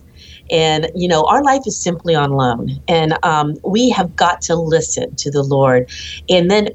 and, 0.51 0.91
you 0.95 1.09
know, 1.09 1.25
our 1.25 1.43
life 1.43 1.63
is 1.67 1.81
simply 1.81 2.15
on 2.15 2.33
loan. 2.33 2.69
And 2.89 3.17
um, 3.23 3.55
we 3.65 3.91
have 3.91 4.15
got 4.17 4.41
to 4.43 4.57
listen 4.57 5.15
to 5.17 5.31
the 5.31 5.43
Lord 5.43 5.89
and 6.29 6.51
then 6.51 6.69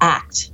act. 0.00 0.50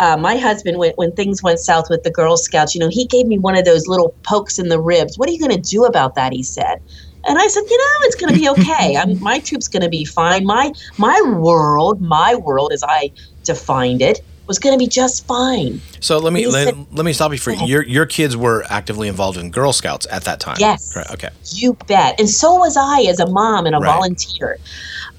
Uh, 0.00 0.16
my 0.16 0.36
husband, 0.36 0.78
when, 0.78 0.92
when 0.96 1.12
things 1.12 1.42
went 1.42 1.60
south 1.60 1.86
with 1.88 2.02
the 2.02 2.10
Girl 2.10 2.36
Scouts, 2.36 2.74
you 2.74 2.80
know, 2.80 2.88
he 2.88 3.06
gave 3.06 3.26
me 3.26 3.38
one 3.38 3.56
of 3.56 3.64
those 3.64 3.86
little 3.86 4.16
pokes 4.24 4.58
in 4.58 4.68
the 4.68 4.80
ribs. 4.80 5.16
What 5.16 5.28
are 5.28 5.32
you 5.32 5.38
going 5.38 5.62
to 5.62 5.70
do 5.70 5.84
about 5.84 6.14
that? 6.14 6.32
He 6.32 6.42
said. 6.42 6.78
And 7.24 7.38
I 7.38 7.46
said, 7.46 7.62
you 7.70 7.78
know, 7.78 8.06
it's 8.06 8.16
going 8.16 8.34
to 8.34 8.40
be 8.40 8.48
okay. 8.48 8.96
I'm, 9.00 9.20
my 9.20 9.38
troop's 9.38 9.68
going 9.68 9.82
to 9.82 9.88
be 9.88 10.04
fine. 10.04 10.44
My 10.44 10.72
my 10.98 11.20
world, 11.38 12.00
my 12.00 12.34
world, 12.34 12.72
as 12.72 12.82
I 12.82 13.12
defined 13.44 14.02
it, 14.02 14.20
was 14.46 14.58
going 14.58 14.74
to 14.74 14.78
be 14.78 14.88
just 14.88 15.26
fine. 15.26 15.80
So 16.00 16.18
let 16.18 16.32
me 16.32 16.46
let, 16.46 16.68
said, 16.68 16.86
let, 16.92 17.04
me 17.04 17.12
stop 17.12 17.32
you 17.32 17.38
for 17.38 17.52
your 17.52 17.82
your 17.84 18.06
kids 18.06 18.36
were 18.36 18.64
actively 18.68 19.08
involved 19.08 19.38
in 19.38 19.50
Girl 19.50 19.72
Scouts 19.72 20.06
at 20.10 20.24
that 20.24 20.40
time. 20.40 20.56
Yes. 20.58 20.94
Right. 20.96 21.10
Okay. 21.10 21.28
You 21.50 21.74
bet. 21.86 22.18
And 22.18 22.28
so 22.28 22.56
was 22.56 22.76
I 22.76 23.02
as 23.02 23.20
a 23.20 23.26
mom 23.26 23.66
and 23.66 23.74
a 23.74 23.78
right. 23.78 23.92
volunteer. 23.92 24.58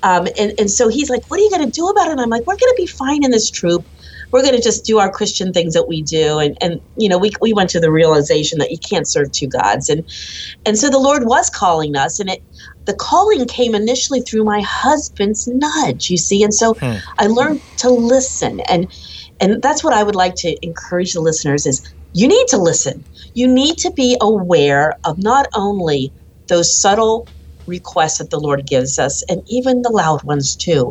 Um, 0.04 0.28
and 0.38 0.54
and 0.60 0.70
so 0.70 0.90
he's 0.90 1.10
like, 1.10 1.26
"What 1.30 1.40
are 1.40 1.44
you 1.44 1.50
going 1.50 1.66
to 1.66 1.72
do 1.72 1.88
about 1.88 2.08
it?" 2.08 2.12
And 2.12 2.22
I'm 2.22 2.30
like, 2.30 2.46
"We're 2.46 2.58
going 2.58 2.74
to 2.74 2.78
be 2.78 2.86
fine 2.86 3.24
in 3.24 3.32
this 3.32 3.50
troop. 3.50 3.86
We're 4.32 4.42
going 4.42 4.56
to 4.56 4.62
just 4.62 4.84
do 4.84 5.00
our 5.00 5.10
Christian 5.10 5.54
things 5.54 5.74
that 5.74 5.88
we 5.88 6.02
do." 6.02 6.40
And 6.40 6.58
and 6.62 6.82
you 6.98 7.08
know, 7.08 7.18
we 7.18 7.32
we 7.40 7.54
went 7.54 7.70
to 7.70 7.80
the 7.80 7.90
realization 7.90 8.60
that 8.60 8.70
you 8.70 8.78
can't 8.78 9.08
serve 9.08 9.32
two 9.32 9.48
gods. 9.48 9.90
And 9.90 10.04
and 10.66 10.78
so 10.78 10.90
the 10.90 11.00
Lord 11.00 11.26
was 11.26 11.50
calling 11.50 11.96
us, 11.96 12.20
and 12.20 12.30
it 12.30 12.44
the 12.84 12.94
calling 12.94 13.46
came 13.46 13.74
initially 13.74 14.20
through 14.20 14.44
my 14.44 14.60
husband's 14.60 15.48
nudge. 15.48 16.10
You 16.10 16.18
see, 16.18 16.44
and 16.44 16.54
so 16.54 16.74
hmm. 16.74 16.96
I 17.18 17.28
learned 17.28 17.62
to 17.78 17.90
listen 17.90 18.60
and 18.62 18.88
and 19.44 19.62
that's 19.64 19.86
what 19.86 19.94
I 19.96 20.04
would 20.04 20.16
like 20.18 20.36
to 20.40 20.58
encourage 20.64 21.14
the 21.14 21.22
listeners 21.22 21.68
is 21.68 21.84
you 22.14 22.28
need 22.30 22.48
to 22.50 22.58
listen. 22.60 23.06
You 23.36 23.48
need 23.50 23.78
to 23.80 23.94
be 23.98 24.18
aware 24.22 24.96
of 25.06 25.20
not 25.20 25.48
only 25.56 26.14
those 26.50 26.80
subtle 26.82 27.30
requests 27.68 28.20
that 28.20 28.32
the 28.32 28.42
Lord 28.42 28.68
gives 28.68 29.00
us 29.00 29.24
and 29.30 29.44
even 29.50 29.84
the 29.84 29.92
loud 29.92 30.24
ones 30.26 30.58
too. 30.58 30.88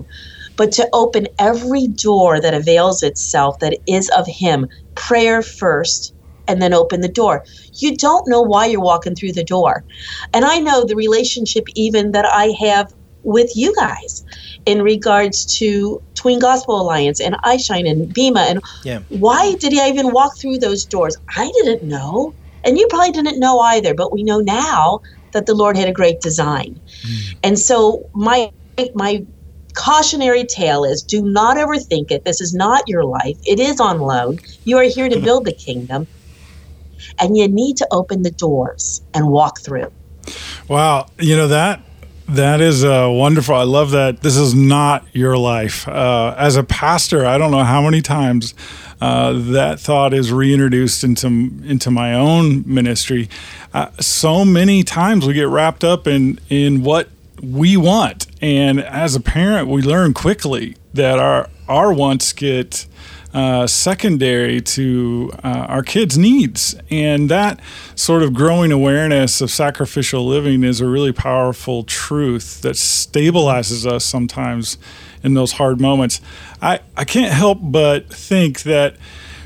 but 0.59 0.73
to 0.75 0.89
open 0.95 1.29
every 1.41 1.89
door 1.89 2.41
that 2.41 2.55
avails 2.55 3.05
itself 3.05 3.57
that 3.61 3.79
is 3.89 4.11
of 4.19 4.27
Him. 4.29 4.69
Prayer 4.97 5.43
first, 5.43 6.15
and 6.49 6.63
then 6.63 6.75
open 6.75 7.03
the 7.03 7.09
door. 7.11 7.45
You 7.81 7.99
don't 7.99 8.29
know 8.29 8.43
why 8.43 8.69
you're 8.69 8.83
walking 8.83 9.17
through 9.17 9.35
the 9.35 9.45
door. 9.45 9.85
And 10.35 10.47
I 10.47 10.61
know 10.61 10.87
the 10.87 10.97
relationship 10.97 11.65
even 11.77 12.13
that 12.13 12.27
I 12.27 12.55
have 12.61 12.89
with 13.25 13.51
you 13.57 13.75
guys 13.81 14.25
in 14.67 14.83
regards 14.83 15.47
to 15.59 16.03
Tween 16.23 16.39
Gospel 16.39 16.81
Alliance 16.81 17.21
and 17.21 17.35
iShine 17.43 17.91
and 17.91 18.15
Bema. 18.15 18.41
And 18.43 18.61
yeah. 18.85 19.01
why 19.09 19.57
did 19.57 19.77
I 19.77 19.89
even 19.89 20.13
walk 20.13 20.39
through 20.39 20.59
those 20.59 20.85
doors? 20.85 21.17
I 21.37 21.51
didn't 21.57 21.83
know. 21.83 22.33
And 22.65 22.79
you 22.79 22.87
probably 22.89 23.11
didn't 23.11 23.41
know 23.41 23.59
either, 23.59 23.93
but 23.93 24.13
we 24.13 24.23
know 24.23 24.39
now 24.39 25.01
that 25.33 25.47
the 25.47 25.55
Lord 25.55 25.77
had 25.77 25.89
a 25.89 25.93
great 25.93 26.21
design. 26.21 26.81
Mm. 27.03 27.37
And 27.43 27.59
so 27.59 28.09
my 28.15 28.53
my 28.95 29.27
cautionary 29.75 30.45
tale 30.45 30.85
is 30.85 31.03
do 31.03 31.23
not 31.23 31.57
overthink 31.57 32.13
it. 32.13 32.25
This 32.25 32.41
is 32.41 32.55
not 32.55 32.85
your 32.87 33.05
life. 33.05 33.37
It 33.45 33.59
is 33.59 33.81
on 33.81 33.99
loan. 33.99 34.39
You 34.63 34.79
are 34.79 34.85
here 34.85 35.09
to 35.09 35.19
build 35.19 35.45
the 35.45 35.53
kingdom. 35.53 36.07
And 37.19 37.37
you 37.37 37.49
need 37.49 37.77
to 37.79 37.89
open 37.91 38.23
the 38.23 38.31
doors 38.31 39.03
and 39.13 39.29
walk 39.29 39.61
through. 39.61 39.91
Wow. 40.69 41.09
You 41.19 41.37
know 41.37 41.49
that 41.49 41.83
that 42.29 42.61
is 42.61 42.85
uh, 42.85 43.09
wonderful. 43.11 43.55
I 43.55 43.65
love 43.65 43.91
that. 43.93 44.23
This 44.23 44.37
is 44.37 44.55
not 44.55 45.07
your 45.13 45.37
life. 45.37 45.87
Uh, 45.87 46.35
as 46.39 46.57
a 46.57 46.63
pastor, 46.63 47.27
I 47.27 47.39
don't 47.39 47.51
know 47.51 47.65
how 47.65 47.83
many 47.83 48.01
times 48.01 48.55
uh, 49.01 49.33
that 49.33 49.81
thought 49.81 50.15
is 50.15 50.33
reintroduced 50.33 51.03
into 51.05 51.27
into 51.27 51.91
my 51.91 52.15
own 52.15 52.63
ministry. 52.67 53.29
Uh, 53.75 53.91
so 54.01 54.45
many 54.45 54.83
times 54.83 55.27
we 55.27 55.35
get 55.35 55.49
wrapped 55.49 55.83
up 55.85 56.07
in 56.07 56.39
in 56.49 56.83
what 56.83 57.09
we 57.43 57.77
want, 57.77 58.27
and 58.41 58.81
as 58.81 59.17
a 59.17 59.21
parent, 59.21 59.69
we 59.69 59.83
learn 59.83 60.15
quickly 60.15 60.77
that 60.95 61.19
our 61.19 61.51
our 61.69 61.93
wants 61.93 62.33
get 62.33 62.87
uh, 63.35 63.67
secondary 63.67 64.61
to 64.61 65.31
uh, 65.43 65.67
our 65.69 65.83
kids' 65.83 66.19
needs. 66.19 66.75
And 66.91 67.29
that 67.31 67.61
sort 67.95 68.23
of 68.23 68.35
growing 68.35 68.73
awareness 68.73 69.41
of 69.41 69.51
sacrificial 69.51 70.27
living 70.27 70.65
is 70.65 70.81
a 70.81 70.87
really 70.87 71.13
powerful 71.13 71.85
truth 71.85 72.61
that 72.63 72.75
stabilizes 72.75 73.91
us 73.91 74.05
sometimes 74.05 74.79
in 75.23 75.35
those 75.35 75.53
hard 75.53 75.81
moments. 75.81 76.21
I, 76.61 76.81
I 76.97 77.05
can't 77.05 77.33
help 77.33 77.59
but 77.63 78.13
think 78.13 78.63
that 78.63 78.97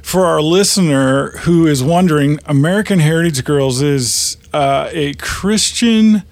for 0.02 0.24
our 0.24 0.40
listener 0.40 1.30
who 1.38 1.66
is 1.66 1.82
wondering, 1.82 2.38
American 2.46 3.00
Heritage 3.00 3.44
Girls 3.44 3.82
is 3.82 4.36
uh, 4.52 4.88
a 4.92 5.14
Christian 5.14 6.22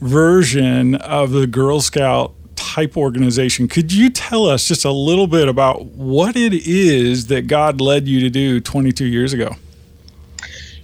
version 0.00 0.94
of 0.94 1.32
the 1.32 1.46
Girl 1.46 1.80
Scout 1.80 2.32
type 2.78 2.96
organization. 2.96 3.66
Could 3.66 3.92
you 3.92 4.08
tell 4.08 4.46
us 4.46 4.68
just 4.68 4.84
a 4.84 4.92
little 4.92 5.26
bit 5.26 5.48
about 5.48 5.86
what 5.86 6.36
it 6.36 6.52
is 6.54 7.26
that 7.26 7.48
God 7.48 7.80
led 7.80 8.06
you 8.06 8.20
to 8.20 8.30
do 8.30 8.60
22 8.60 9.04
years 9.04 9.32
ago? 9.32 9.56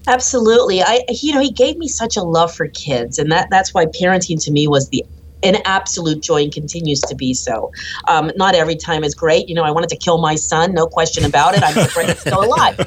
Absolutely. 0.08 0.82
I 0.82 1.04
you 1.08 1.32
know, 1.34 1.40
he 1.40 1.52
gave 1.52 1.76
me 1.78 1.86
such 1.86 2.16
a 2.16 2.22
love 2.22 2.52
for 2.52 2.66
kids 2.68 3.18
and 3.18 3.30
that 3.30 3.48
that's 3.48 3.72
why 3.72 3.86
parenting 3.86 4.42
to 4.44 4.50
me 4.50 4.66
was 4.66 4.88
the 4.88 5.04
an 5.44 5.56
absolute 5.64 6.22
joy 6.22 6.42
and 6.42 6.52
continues 6.52 7.00
to 7.02 7.14
be 7.14 7.34
so. 7.34 7.70
Um, 8.08 8.30
not 8.36 8.54
every 8.54 8.76
time 8.76 9.04
is 9.04 9.14
great. 9.14 9.48
You 9.48 9.54
know, 9.54 9.62
I 9.62 9.70
wanted 9.70 9.90
to 9.90 9.96
kill 9.96 10.18
my 10.18 10.34
son, 10.34 10.74
no 10.74 10.86
question 10.86 11.24
about 11.24 11.54
it. 11.56 11.62
I'm 11.62 11.74
surprised 11.74 12.10
he's 12.10 12.20
still 12.20 12.44
alive. 12.44 12.78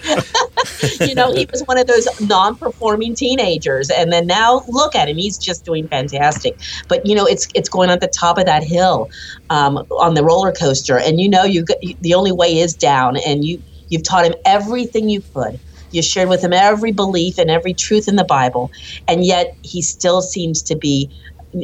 you 1.02 1.16
know, 1.16 1.34
he 1.34 1.48
was 1.52 1.64
one 1.66 1.78
of 1.78 1.88
those 1.88 2.08
non 2.22 2.56
performing 2.56 3.16
teenagers. 3.16 3.90
And 3.90 4.12
then 4.12 4.28
now 4.28 4.64
look 4.68 4.96
at 4.96 5.08
him. 5.10 5.18
He's 5.18 5.38
just 5.38 5.66
doing 5.66 5.88
fantastic. 5.88 6.60
But, 6.88 7.06
you 7.06 7.16
know, 7.16 7.26
it's 7.26 7.48
it's 7.54 7.70
going 7.70 7.90
at 7.90 8.02
the 8.02 8.08
top 8.08 8.38
of 8.38 8.46
that 8.46 8.64
hill 8.64 9.10
um, 9.50 9.78
on 9.92 10.16
the 10.16 10.24
roller 10.24 10.52
coaster. 10.52 10.98
And, 10.98 11.20
you 11.20 11.30
know, 11.30 11.44
you 11.44 11.66
the 12.02 12.14
only 12.14 12.32
way 12.32 12.60
is 12.60 12.76
down. 12.76 13.18
And 13.18 13.46
you, 13.46 13.62
you've 13.90 14.04
taught 14.04 14.26
him 14.26 14.34
everything 14.46 15.10
you 15.10 15.22
could. 15.34 15.60
You 15.92 16.02
shared 16.02 16.30
with 16.30 16.44
him 16.44 16.54
every 16.54 16.92
belief 16.92 17.38
and 17.38 17.50
every 17.50 17.74
truth 17.74 18.08
in 18.08 18.18
the 18.18 18.26
Bible, 18.26 18.72
and 19.08 19.24
yet 19.24 19.56
he 19.64 19.82
still 19.82 20.22
seems 20.22 20.62
to 20.64 20.76
be 20.76 21.10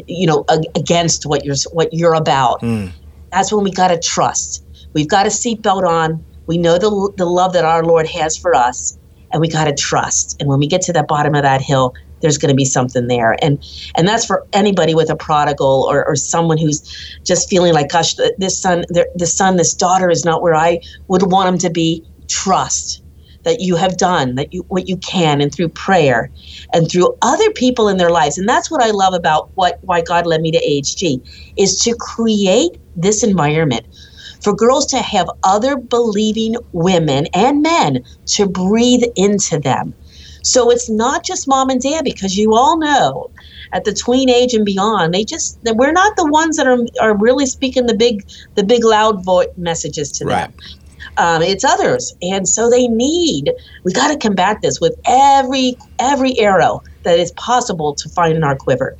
you 0.08 0.28
know 0.28 0.46
against 0.76 1.26
what 1.26 1.46
you're 1.46 1.56
what 1.72 1.90
you're 1.92 2.14
about. 2.14 2.62
Mm. 2.62 2.94
that's 3.32 3.52
when 3.52 3.64
we 3.64 3.72
got 3.72 3.90
to 3.90 4.00
trust. 4.00 4.64
We've 4.94 5.10
got 5.10 5.26
a 5.26 5.30
seatbelt 5.30 5.88
on. 5.88 6.24
We 6.46 6.58
know 6.58 6.78
the, 6.78 7.14
the 7.18 7.26
love 7.26 7.54
that 7.54 7.66
our 7.66 7.84
lord 7.84 8.08
has 8.08 8.38
for 8.38 8.54
us 8.56 8.98
and 9.32 9.42
we 9.42 9.48
got 9.48 9.66
to 9.66 9.74
trust. 9.74 10.36
And 10.40 10.50
when 10.50 10.60
we 10.60 10.68
get 10.68 10.82
to 10.84 10.94
the 10.94 11.04
bottom 11.04 11.36
of 11.36 11.44
that 11.44 11.62
hill 11.62 11.94
there's 12.22 12.38
going 12.38 12.50
to 12.50 12.56
be 12.56 12.66
something 12.66 13.08
there. 13.08 13.36
And 13.44 13.62
and 13.96 14.08
that's 14.08 14.26
for 14.26 14.46
anybody 14.54 14.96
with 14.96 15.10
a 15.10 15.16
prodigal 15.16 15.86
or, 15.90 16.08
or 16.08 16.16
someone 16.16 16.58
who's 16.58 16.82
just 17.26 17.50
feeling 17.50 17.74
like 17.74 17.90
gosh 17.90 18.16
this 18.38 18.60
son 18.60 18.86
this 19.14 19.36
son 19.36 19.58
this 19.58 19.76
daughter 19.76 20.10
is 20.10 20.24
not 20.26 20.42
where 20.42 20.56
i 20.56 20.80
would 21.10 21.32
want 21.32 21.50
him 21.50 21.58
to 21.60 21.70
be. 21.70 22.04
Trust 22.30 23.03
that 23.44 23.60
you 23.60 23.76
have 23.76 23.98
done, 23.98 24.36
that 24.36 24.54
you 24.54 24.66
what 24.70 24.88
you 24.88 24.98
can, 24.98 25.42
and 25.42 25.54
through 25.54 25.70
prayer, 25.70 26.32
and 26.74 26.90
through 26.90 27.14
other 27.22 27.52
people 27.52 27.88
in 27.88 27.98
their 27.98 28.10
lives. 28.10 28.38
And 28.38 28.48
that's 28.48 28.72
what 28.72 28.82
I 28.82 28.92
love 28.92 29.14
about 29.14 29.52
what 29.56 29.80
why 29.82 30.02
God 30.02 30.26
led 30.26 30.42
me 30.42 30.52
to 30.52 30.66
AHG 30.66 31.22
is 31.58 31.80
to 31.80 31.96
create 32.00 32.72
this 32.96 33.24
environment 33.24 33.86
for 34.42 34.54
girls 34.54 34.86
to 34.88 34.98
have 34.98 35.30
other 35.44 35.78
believing 35.78 36.56
women 36.74 37.28
and 37.34 37.62
men 37.62 38.04
to 38.26 38.48
breathe 38.48 39.04
into 39.16 39.60
them. 39.60 39.96
So 40.44 40.70
it's 40.70 40.90
not 40.90 41.24
just 41.24 41.48
mom 41.48 41.70
and 41.70 41.82
dad 41.82 42.04
because 42.04 42.38
you 42.38 42.54
all 42.54 42.78
know 42.78 43.32
at 43.72 43.86
the 43.86 43.94
tween 43.94 44.30
age 44.30 44.54
and 44.54 44.66
beyond, 44.66 45.14
they 45.14 45.24
just 45.24 45.58
we're 45.64 45.94
not 45.94 46.14
the 46.18 46.28
ones 46.30 46.58
that 46.58 46.68
are 46.68 46.80
are 47.02 47.18
really 47.18 47.46
speaking 47.46 47.86
the 47.86 47.96
big 47.96 48.24
the 48.56 48.64
big 48.64 48.84
loud 48.84 49.24
voice 49.24 49.48
messages 49.56 50.12
to 50.14 50.26
right. 50.26 50.42
them 50.42 50.54
um, 51.18 51.42
it's 51.42 51.64
others. 51.64 52.14
And 52.22 52.48
so 52.48 52.70
they 52.70 52.88
need 52.88 53.52
we 53.84 53.94
got 53.94 54.10
to 54.10 54.18
combat 54.18 54.58
this 54.62 54.80
with 54.80 54.96
every 55.08 55.76
every 56.00 56.38
arrow 56.40 56.82
that 57.04 57.20
is 57.20 57.32
possible 57.34 57.94
to 57.96 58.10
find 58.10 58.36
in 58.36 58.44
our 58.44 58.56
quiver. 58.56 58.96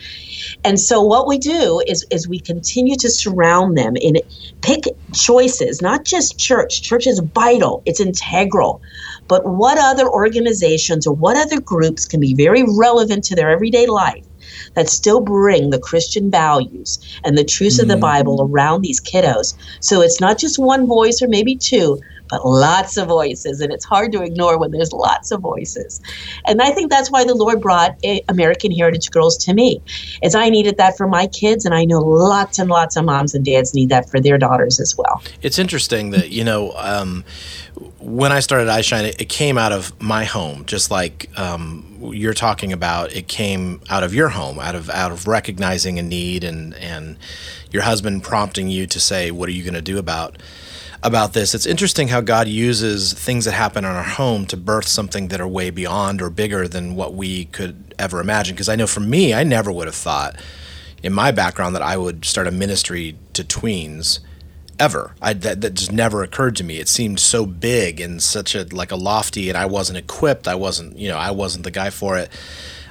And 0.64 0.80
so 0.80 1.02
what 1.02 1.28
we 1.28 1.38
do 1.38 1.82
is 1.88 2.06
is 2.12 2.28
we 2.28 2.40
continue 2.40 2.96
to 2.98 3.10
surround 3.10 3.78
them 3.78 3.94
and 4.04 4.22
pick 4.62 4.84
choices 5.14 5.82
not 5.82 6.06
just 6.06 6.38
church. 6.38 6.82
Church 6.82 7.08
is 7.08 7.22
vital. 7.34 7.82
It's 7.86 8.00
integral. 8.00 8.82
But 9.28 9.46
what 9.46 9.78
other 9.78 10.08
organizations 10.08 11.08
or 11.08 11.16
what 11.16 11.38
other 11.38 11.62
groups 11.62 12.06
can 12.06 12.20
be 12.20 12.36
very 12.36 12.64
relevant 12.78 13.24
to 13.26 13.36
their 13.36 13.50
everyday 13.50 13.88
life 13.88 14.26
that 14.76 14.90
still 14.90 15.22
bring 15.22 15.70
the 15.70 15.80
Christian 15.80 16.30
values 16.32 17.00
and 17.24 17.38
the 17.38 17.44
truths 17.44 17.76
mm-hmm. 17.76 17.84
of 17.84 17.88
the 17.88 17.94
mm-hmm. 17.96 18.02
Bible 18.02 18.50
around 18.50 18.82
these 18.82 19.02
kiddos. 19.02 19.54
So 19.80 20.02
it's 20.02 20.20
not 20.20 20.38
just 20.38 20.60
one 20.60 20.88
voice 20.88 21.22
or 21.22 21.28
maybe 21.28 21.56
two, 21.56 22.00
but 22.34 22.48
lots 22.48 22.98
of 22.98 23.08
voices. 23.08 23.62
And 23.62 23.72
it's 23.72 23.86
hard 23.86 24.12
to 24.14 24.24
ignore 24.24 24.58
when 24.58 24.72
there's 24.72 24.92
lots 24.92 25.30
of 25.30 25.40
voices. 25.40 26.02
And 26.48 26.64
I 26.64 26.72
think 26.72 26.90
that's 26.90 27.12
why 27.12 27.24
the 27.24 27.36
Lord 27.36 27.62
brought 27.62 27.96
American 28.28 28.72
Heritage 28.72 29.12
Girls 29.12 29.38
to 29.46 29.54
me, 29.54 29.84
as 30.24 30.34
I 30.34 30.50
needed 30.50 30.78
that 30.78 30.98
for 30.98 31.08
my 31.08 31.28
kids. 31.28 31.64
And 31.64 31.76
I 31.76 31.86
know 31.86 32.00
lots 32.00 32.58
and 32.58 32.72
lots 32.72 32.96
of 32.96 33.06
moms 33.06 33.36
and 33.36 33.46
dads 33.46 33.76
need 33.76 33.90
that 33.90 34.10
for 34.10 34.20
their 34.20 34.40
daughters 34.40 34.80
as 34.80 34.98
well. 34.98 35.22
It's 35.44 35.60
interesting 35.60 36.10
that, 36.10 36.32
you 36.32 36.44
know, 36.44 36.74
um, 36.76 37.24
when 38.00 38.32
I 38.32 38.40
started 38.40 38.68
iShine, 38.68 39.04
it, 39.04 39.22
it, 39.22 39.30
came 39.30 39.60
out 39.60 39.72
of 39.72 40.00
my 40.02 40.24
home, 40.24 40.66
just 40.66 40.90
like 40.90 41.30
um, 41.38 42.00
you're 42.14 42.34
talking 42.34 42.74
about. 42.74 43.14
It 43.14 43.28
came 43.28 43.80
out 43.92 44.04
of 44.04 44.14
your 44.14 44.30
home, 44.30 44.60
out 44.60 44.76
of 44.76 44.90
out 44.90 45.12
of 45.12 45.28
recognizing 45.28 45.98
a 45.98 46.04
need, 46.04 46.44
and 46.44 46.76
and 46.76 47.18
your 47.72 47.82
husband 47.84 48.24
prompting 48.24 48.70
you 48.70 48.86
to 48.88 49.00
say, 49.00 49.32
"What 49.32 49.50
are 49.50 49.54
you 49.54 49.64
going 49.64 49.74
to 49.74 49.82
do 49.82 49.98
about 49.98 50.38
about 51.04 51.34
this?" 51.34 51.54
It's 51.54 51.66
interesting 51.66 52.08
how 52.08 52.22
God 52.22 52.48
uses 52.48 53.14
things 53.14 53.46
that 53.46 53.52
happen 53.52 53.86
in 53.86 53.92
our 53.92 54.04
home 54.04 54.46
to 54.48 54.58
birth 54.58 54.88
something 54.88 55.28
that 55.28 55.40
are 55.40 55.48
way 55.48 55.70
beyond 55.70 56.22
or 56.22 56.30
bigger 56.30 56.68
than 56.68 56.96
what 56.96 57.14
we 57.14 57.46
could 57.46 57.94
ever 58.00 58.20
imagine. 58.20 58.56
Because 58.56 58.70
I 58.70 58.76
know 58.76 58.88
for 58.88 59.02
me, 59.02 59.34
I 59.34 59.44
never 59.44 59.72
would 59.72 59.88
have 59.88 59.96
thought 59.96 60.36
in 61.04 61.14
my 61.14 61.32
background 61.32 61.76
that 61.76 61.82
I 61.82 61.98
would 61.98 62.26
start 62.26 62.48
a 62.48 62.52
ministry 62.52 63.16
to 63.34 63.44
tweens 63.44 64.20
ever. 64.80 65.14
I, 65.22 65.34
that, 65.34 65.62
that 65.62 65.74
just 65.76 65.92
never 65.92 66.24
occurred 66.24 66.56
to 66.56 66.64
me. 66.64 66.80
It 66.80 66.88
seemed 66.88 67.20
so 67.20 67.46
big 67.46 68.00
and 68.00 68.22
such 68.22 68.56
a 68.56 68.64
like 68.72 68.92
a 68.92 68.96
lofty, 68.96 69.50
and 69.50 69.58
I 69.58 69.66
wasn't 69.66 69.98
equipped. 69.98 70.48
I 70.48 70.56
wasn't, 70.56 70.98
you 70.98 71.10
know, 71.10 71.18
I 71.18 71.32
wasn't 71.32 71.64
the 71.64 71.72
guy 71.72 71.90
for 71.90 72.18
it. 72.18 72.30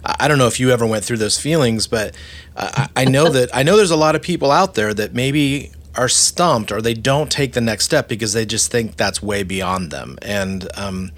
I 0.04 0.26
don't 0.28 0.38
know 0.38 0.48
if 0.48 0.58
you 0.58 0.70
ever 0.70 0.86
went 0.86 1.04
through 1.04 1.18
those 1.18 1.38
feelings, 1.38 1.86
but 1.86 2.14
uh, 2.56 2.88
I, 2.96 3.02
I 3.02 3.04
know 3.04 3.28
that 3.28 3.54
I 3.54 3.62
know 3.62 3.76
there's 3.76 3.90
a 3.90 3.96
lot 3.96 4.16
of 4.16 4.22
people 4.22 4.50
out 4.50 4.74
there 4.74 4.92
that 4.94 5.14
maybe 5.14 5.72
are 5.94 6.08
stumped 6.08 6.72
or 6.72 6.80
they 6.80 6.94
don't 6.94 7.30
take 7.30 7.52
the 7.52 7.60
next 7.60 7.84
step 7.84 8.08
because 8.08 8.32
they 8.32 8.46
just 8.46 8.70
think 8.70 8.96
that's 8.96 9.22
way 9.22 9.42
beyond 9.42 9.90
them. 9.90 10.18
And 10.22 10.68
um, 10.76 11.12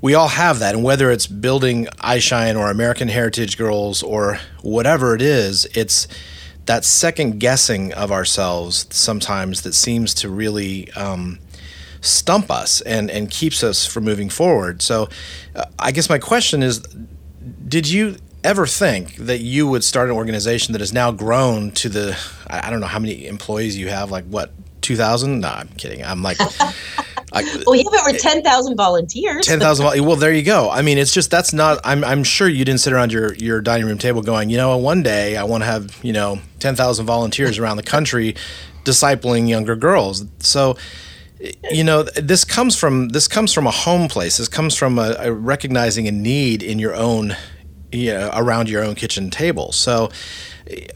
we 0.00 0.14
all 0.14 0.28
have 0.28 0.58
that. 0.60 0.74
And 0.74 0.84
whether 0.84 1.10
it's 1.10 1.26
building 1.26 1.86
iShine 1.98 2.58
or 2.58 2.70
American 2.70 3.08
Heritage 3.08 3.56
Girls 3.56 4.02
or 4.02 4.38
whatever 4.62 5.14
it 5.14 5.22
is, 5.22 5.66
it's 5.74 6.06
that 6.66 6.84
second 6.84 7.40
guessing 7.40 7.92
of 7.92 8.10
ourselves 8.10 8.86
sometimes 8.90 9.62
that 9.62 9.74
seems 9.74 10.14
to 10.14 10.28
really 10.28 10.90
um, 10.92 11.38
stump 12.00 12.50
us 12.50 12.80
and, 12.82 13.10
and 13.10 13.30
keeps 13.30 13.62
us 13.62 13.86
from 13.86 14.04
moving 14.04 14.28
forward. 14.28 14.82
So, 14.82 15.08
uh, 15.54 15.64
I 15.78 15.90
guess 15.90 16.08
my 16.08 16.18
question 16.18 16.62
is 16.62 16.80
Did 17.66 17.88
you 17.88 18.16
ever 18.44 18.66
think 18.66 19.16
that 19.16 19.40
you 19.40 19.66
would 19.66 19.82
start 19.82 20.08
an 20.08 20.14
organization 20.14 20.72
that 20.72 20.80
has 20.80 20.92
now 20.92 21.10
grown 21.10 21.72
to 21.72 21.88
the, 21.88 22.16
I 22.46 22.70
don't 22.70 22.80
know 22.80 22.86
how 22.86 23.00
many 23.00 23.26
employees 23.26 23.76
you 23.76 23.88
have, 23.88 24.10
like 24.10 24.24
what, 24.26 24.52
two 24.84 24.96
thousand. 24.96 25.40
No, 25.40 25.48
I'm 25.48 25.68
kidding. 25.68 26.04
I'm 26.04 26.22
like. 26.22 26.38
I, 27.32 27.42
we 27.66 27.78
have 27.78 27.86
over 27.88 28.10
eh, 28.10 28.18
ten 28.18 28.42
thousand 28.44 28.76
volunteers. 28.76 29.44
Ten 29.44 29.58
thousand. 29.58 29.86
Well, 30.04 30.14
there 30.14 30.32
you 30.32 30.44
go. 30.44 30.70
I 30.70 30.82
mean, 30.82 30.98
it's 30.98 31.12
just 31.12 31.32
that's 31.32 31.52
not. 31.52 31.80
I'm 31.82 32.04
I'm 32.04 32.22
sure 32.22 32.48
you 32.48 32.64
didn't 32.64 32.80
sit 32.80 32.92
around 32.92 33.12
your 33.12 33.34
your 33.34 33.60
dining 33.60 33.86
room 33.86 33.98
table 33.98 34.22
going, 34.22 34.50
you 34.50 34.56
know, 34.56 34.76
one 34.76 35.02
day 35.02 35.36
I 35.36 35.42
want 35.42 35.62
to 35.62 35.66
have 35.66 35.98
you 36.04 36.12
know 36.12 36.38
ten 36.60 36.76
thousand 36.76 37.06
volunteers 37.06 37.58
around 37.58 37.76
the 37.76 37.82
country, 37.82 38.36
discipling 38.84 39.48
younger 39.48 39.74
girls. 39.74 40.24
So, 40.38 40.76
you 41.72 41.82
know, 41.82 42.04
this 42.04 42.44
comes 42.44 42.78
from 42.78 43.08
this 43.08 43.26
comes 43.26 43.52
from 43.52 43.66
a 43.66 43.72
home 43.72 44.08
place. 44.08 44.36
This 44.36 44.48
comes 44.48 44.76
from 44.76 45.00
a, 45.00 45.16
a 45.18 45.32
recognizing 45.32 46.06
a 46.06 46.12
need 46.12 46.62
in 46.62 46.78
your 46.78 46.94
own, 46.94 47.36
you 47.94 48.12
know, 48.12 48.30
around 48.34 48.68
your 48.68 48.84
own 48.84 48.94
kitchen 48.94 49.30
table. 49.30 49.72
So 49.72 50.10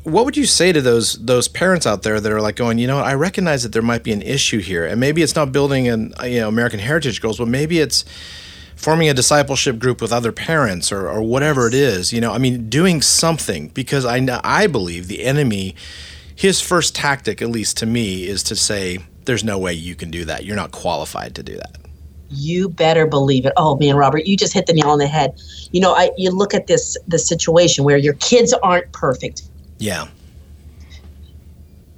what 0.04 0.24
would 0.24 0.36
you 0.36 0.46
say 0.46 0.72
to 0.72 0.80
those 0.80 1.14
those 1.14 1.48
parents 1.48 1.86
out 1.86 2.02
there 2.02 2.20
that 2.20 2.32
are 2.32 2.40
like 2.40 2.56
going, 2.56 2.78
you 2.78 2.86
know, 2.86 2.98
I 2.98 3.14
recognize 3.14 3.62
that 3.62 3.72
there 3.72 3.82
might 3.82 4.02
be 4.02 4.12
an 4.12 4.22
issue 4.22 4.60
here, 4.60 4.86
and 4.86 4.98
maybe 4.98 5.22
it's 5.22 5.34
not 5.34 5.52
building 5.52 5.88
an 5.88 6.14
you 6.24 6.40
know 6.40 6.48
American 6.48 6.80
Heritage 6.80 7.20
Girls, 7.20 7.38
but 7.38 7.48
maybe 7.48 7.78
it's 7.78 8.04
forming 8.76 9.08
a 9.08 9.14
discipleship 9.14 9.78
group 9.78 10.00
with 10.00 10.12
other 10.12 10.30
parents 10.30 10.92
or, 10.92 11.08
or 11.08 11.20
whatever 11.20 11.66
it 11.66 11.74
is. 11.74 12.12
You 12.12 12.20
know, 12.20 12.32
I 12.32 12.38
mean, 12.38 12.68
doing 12.70 13.02
something 13.02 13.68
because 13.68 14.04
I 14.04 14.26
I 14.42 14.66
believe 14.66 15.08
the 15.08 15.24
enemy, 15.24 15.74
his 16.34 16.60
first 16.60 16.94
tactic, 16.94 17.42
at 17.42 17.50
least 17.50 17.76
to 17.78 17.86
me, 17.86 18.26
is 18.26 18.42
to 18.44 18.56
say, 18.56 18.98
"There's 19.26 19.44
no 19.44 19.58
way 19.58 19.74
you 19.74 19.94
can 19.94 20.10
do 20.10 20.24
that. 20.24 20.44
You're 20.44 20.56
not 20.56 20.70
qualified 20.70 21.34
to 21.34 21.42
do 21.42 21.56
that." 21.56 21.76
You 22.30 22.68
better 22.68 23.06
believe 23.06 23.46
it. 23.46 23.52
Oh 23.56 23.76
man, 23.76 23.96
Robert, 23.96 24.26
you 24.26 24.36
just 24.36 24.52
hit 24.52 24.66
the 24.66 24.72
nail 24.72 24.90
on 24.90 24.98
the 24.98 25.06
head. 25.06 25.32
You 25.72 25.80
know, 25.80 25.94
I 25.94 26.10
you 26.16 26.30
look 26.30 26.54
at 26.54 26.66
this 26.66 26.96
the 27.06 27.18
situation 27.18 27.84
where 27.84 27.96
your 27.96 28.14
kids 28.14 28.52
aren't 28.62 28.90
perfect. 28.92 29.42
Yeah. 29.78 30.08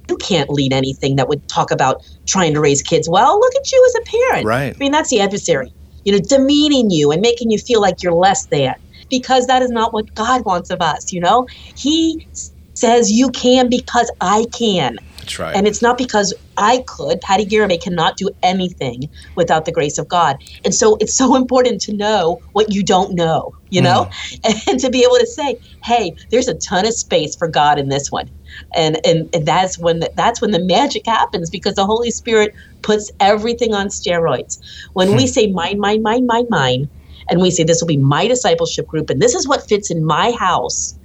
You 0.09 0.17
can't 0.17 0.49
lead 0.49 0.73
anything 0.73 1.15
that 1.15 1.29
would 1.29 1.47
talk 1.47 1.71
about 1.71 2.03
trying 2.25 2.53
to 2.53 2.59
raise 2.59 2.81
kids 2.81 3.07
well. 3.09 3.39
Look 3.39 3.55
at 3.55 3.71
you 3.71 3.85
as 3.85 4.01
a 4.01 4.17
parent. 4.17 4.45
Right. 4.45 4.75
I 4.75 4.77
mean, 4.77 4.91
that's 4.91 5.09
the 5.09 5.21
adversary, 5.21 5.71
you 6.03 6.11
know, 6.11 6.19
demeaning 6.19 6.89
you 6.89 7.11
and 7.11 7.21
making 7.21 7.49
you 7.49 7.57
feel 7.57 7.79
like 7.81 8.03
you're 8.03 8.13
less 8.13 8.45
than 8.47 8.75
because 9.09 9.45
that 9.47 9.61
is 9.61 9.69
not 9.69 9.93
what 9.93 10.13
God 10.15 10.43
wants 10.45 10.69
of 10.69 10.81
us, 10.81 11.13
you 11.13 11.19
know? 11.19 11.47
He 11.75 12.25
says 12.73 13.11
you 13.11 13.29
can 13.29 13.69
because 13.69 14.11
I 14.21 14.45
can. 14.51 14.97
That's 15.21 15.37
right. 15.37 15.55
And 15.55 15.67
it's 15.67 15.83
not 15.83 15.99
because 15.99 16.33
I 16.57 16.83
could. 16.87 17.21
Patty 17.21 17.45
Garibay 17.45 17.81
cannot 17.81 18.17
do 18.17 18.29
anything 18.41 19.07
without 19.35 19.65
the 19.65 19.71
grace 19.71 19.99
of 19.99 20.07
God. 20.07 20.37
And 20.65 20.73
so 20.73 20.97
it's 20.99 21.13
so 21.13 21.35
important 21.41 21.79
to 21.81 21.93
know 21.93 22.41
what 22.53 22.73
you 22.73 22.83
don't 22.83 23.13
know, 23.13 23.55
you 23.69 23.81
know, 23.81 24.09
mm. 24.09 24.67
and 24.67 24.79
to 24.79 24.89
be 24.89 25.03
able 25.03 25.17
to 25.17 25.27
say, 25.27 25.59
"Hey, 25.83 26.15
there's 26.31 26.47
a 26.47 26.55
ton 26.55 26.87
of 26.87 26.93
space 26.93 27.35
for 27.35 27.47
God 27.47 27.77
in 27.77 27.89
this 27.89 28.11
one," 28.11 28.29
and 28.75 28.99
and, 29.05 29.29
and 29.33 29.45
that's 29.45 29.77
when 29.77 29.99
the, 29.99 30.11
that's 30.15 30.41
when 30.41 30.51
the 30.51 30.63
magic 30.63 31.05
happens 31.05 31.49
because 31.49 31.75
the 31.75 31.85
Holy 31.85 32.09
Spirit 32.09 32.55
puts 32.81 33.11
everything 33.19 33.75
on 33.75 33.87
steroids. 33.87 34.59
When 34.93 35.09
mm. 35.09 35.17
we 35.17 35.23
hmm. 35.23 35.27
say 35.27 35.47
"mine, 35.47 35.79
mine, 35.79 36.01
mine, 36.01 36.25
mine, 36.25 36.47
mine," 36.49 36.89
and 37.29 37.41
we 37.41 37.51
say 37.51 37.63
this 37.63 37.79
will 37.79 37.87
be 37.87 37.97
my 37.97 38.27
discipleship 38.27 38.87
group, 38.87 39.11
and 39.11 39.21
this 39.21 39.35
is 39.35 39.47
what 39.47 39.67
fits 39.67 39.91
in 39.91 40.03
my 40.03 40.31
house 40.31 40.95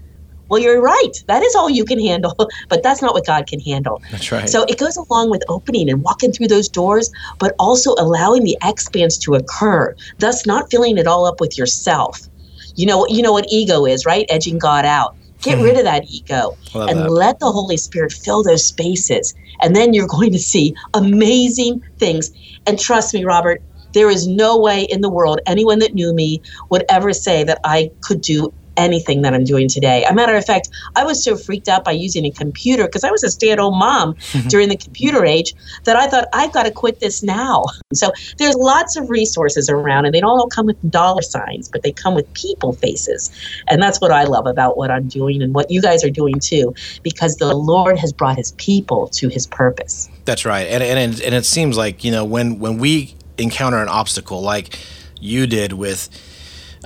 well, 0.49 0.61
you're 0.61 0.81
right. 0.81 1.13
That 1.27 1.43
is 1.43 1.55
all 1.55 1.69
you 1.69 1.85
can 1.85 2.01
handle, 2.01 2.35
but 2.69 2.83
that's 2.83 3.03
not 3.03 3.15
what 3.15 3.27
God 3.27 3.47
can 3.47 3.61
handle. 3.61 4.03
That's 4.11 4.31
right. 4.31 4.49
So 4.49 4.65
it 4.65 4.79
goes 4.79 4.97
along 4.97 5.31
with 5.31 5.43
opening 5.49 5.91
and 5.91 6.03
walking 6.03 6.33
through 6.33 6.49
those 6.49 6.69
doors, 6.69 7.11
but 7.39 7.55
also 7.59 7.95
allowing 7.99 8.45
the 8.45 8.57
expanse 8.63 9.19
to 9.19 9.35
occur, 9.35 9.95
thus 10.19 10.47
not 10.47 10.71
filling 10.71 10.99
it 10.99 11.07
all 11.07 11.27
up 11.27 11.41
with 11.41 11.59
yourself. 11.59 12.29
You 12.77 12.87
know, 12.87 13.07
you 13.09 13.23
know 13.23 13.33
what 13.33 13.47
ego 13.49 13.87
is, 13.87 14.05
right? 14.05 14.27
Edging 14.29 14.59
God 14.59 14.85
out. 14.85 15.17
Get 15.43 15.63
rid 15.63 15.75
hmm. 15.75 15.79
of 15.79 15.85
that 15.85 16.05
ego 16.11 16.57
and 16.75 17.01
that. 17.01 17.11
let 17.11 17.41
the 17.41 17.51
Holy 17.51 17.77
Spirit 17.77 18.13
fill 18.13 18.43
those 18.43 18.67
spaces. 18.67 19.35
And 19.61 19.77
then 19.77 19.95
you're 19.95 20.07
going 20.07 20.33
to 20.33 20.39
see 20.39 20.75
amazing 20.95 21.83
things. 21.99 22.31
And 22.67 22.79
trust 22.79 23.15
me, 23.15 23.25
Robert, 23.25 23.63
there 23.93 24.11
is 24.11 24.27
no 24.27 24.59
way 24.59 24.83
in 24.83 25.01
the 25.01 25.09
world 25.09 25.41
anyone 25.47 25.79
that 25.79 25.95
knew 25.95 26.13
me 26.13 26.43
would 26.71 26.85
ever 26.89 27.13
say 27.13 27.45
that 27.45 27.61
I 27.65 27.91
could 28.03 28.21
do 28.21 28.53
anything 28.77 29.23
that 29.23 29.35
I'm 29.35 29.45
doing 29.45 29.69
today. 29.69 30.05
A 30.05 30.15
matter 30.15 30.35
of 30.37 30.45
fact, 30.45 30.69
I 30.95 31.05
was 31.05 31.23
so 31.23 31.37
freaked 31.37 31.69
out 31.69 31.85
by 31.85 31.93
using 31.93 32.25
a 32.25 32.31
computer 32.31 32.87
because 32.87 33.05
I 33.05 33.11
was 33.11 33.25
a 33.25 33.31
stay 33.31 33.51
at 33.51 33.59
home 33.59 33.79
mom 33.79 34.17
during 34.49 34.69
the 34.69 34.77
computer 34.77 35.25
age 35.25 35.55
that 35.85 35.97
I 35.97 36.07
thought, 36.07 36.29
I've 36.33 36.53
got 36.53 36.65
to 36.65 36.71
quit 36.71 37.01
this 37.01 37.23
now. 37.23 37.65
So 37.95 38.13
there's 38.37 38.57
lots 38.57 38.97
of 38.97 39.09
resources 39.09 39.71
around, 39.71 40.05
and 40.05 40.15
they 40.15 40.21
don't 40.21 40.39
all 40.39 40.49
come 40.49 40.67
with 40.67 40.91
dollar 40.91 41.23
signs, 41.23 41.69
but 41.69 41.83
they 41.83 41.93
come 41.93 42.15
with 42.15 42.31
people 42.35 42.75
faces. 42.75 43.31
And 43.69 43.81
that's 43.81 44.01
what 44.03 44.11
I 44.11 44.25
love 44.25 44.47
about 44.47 44.77
what 44.77 44.91
I'm 44.91 45.09
doing 45.09 45.41
and 45.41 45.55
what 45.55 45.71
you 45.71 45.81
guys 45.81 46.05
are 46.05 46.11
doing 46.11 46.39
too, 46.39 46.75
because 47.03 47.37
the 47.37 47.55
Lord 47.55 47.99
has 47.99 48.13
brought 48.13 48.37
his 48.37 48.53
people 48.53 49.09
to 49.09 49.29
his 49.29 49.47
purpose. 49.47 50.11
That's 50.27 50.45
right. 50.45 50.67
And, 50.67 50.83
and, 50.83 51.21
and 51.23 51.35
it 51.35 51.47
seems 51.47 51.79
like, 51.79 52.05
you 52.05 52.11
know, 52.11 52.25
when, 52.25 52.59
when 52.59 52.77
we 52.77 53.15
encounter 53.39 53.79
an 53.79 53.89
obstacle 53.89 54.43
like 54.43 54.79
you 55.19 55.47
did 55.47 55.73
with, 55.73 56.11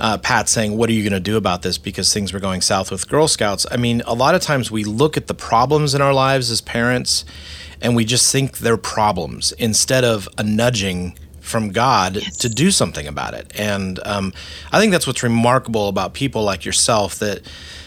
uh, 0.01 0.17
Pat 0.17 0.49
saying, 0.49 0.75
What 0.75 0.89
are 0.89 0.93
you 0.93 1.03
going 1.03 1.13
to 1.13 1.19
do 1.19 1.37
about 1.37 1.61
this? 1.61 1.77
Because 1.77 2.11
things 2.11 2.33
were 2.33 2.39
going 2.39 2.59
south 2.59 2.91
with 2.91 3.07
Girl 3.07 3.27
Scouts. 3.27 3.67
I 3.71 3.77
mean, 3.77 4.01
a 4.05 4.15
lot 4.15 4.33
of 4.33 4.41
times 4.41 4.71
we 4.71 4.83
look 4.83 5.15
at 5.15 5.27
the 5.27 5.35
problems 5.35 5.93
in 5.93 6.01
our 6.01 6.13
lives 6.13 6.49
as 6.49 6.59
parents 6.59 7.23
and 7.81 7.95
we 7.95 8.03
just 8.03 8.31
think 8.31 8.57
they're 8.57 8.77
problems 8.77 9.51
instead 9.53 10.03
of 10.03 10.27
a 10.37 10.43
nudging 10.43 11.17
from 11.39 11.69
God 11.69 12.15
yes. 12.15 12.37
to 12.37 12.49
do 12.49 12.71
something 12.71 13.07
about 13.07 13.35
it. 13.35 13.51
And 13.55 13.99
um, 14.03 14.33
I 14.71 14.79
think 14.79 14.91
that's 14.91 15.05
what's 15.05 15.21
remarkable 15.21 15.87
about 15.87 16.13
people 16.13 16.43
like 16.43 16.65
yourself 16.65 17.15
that 17.19 17.41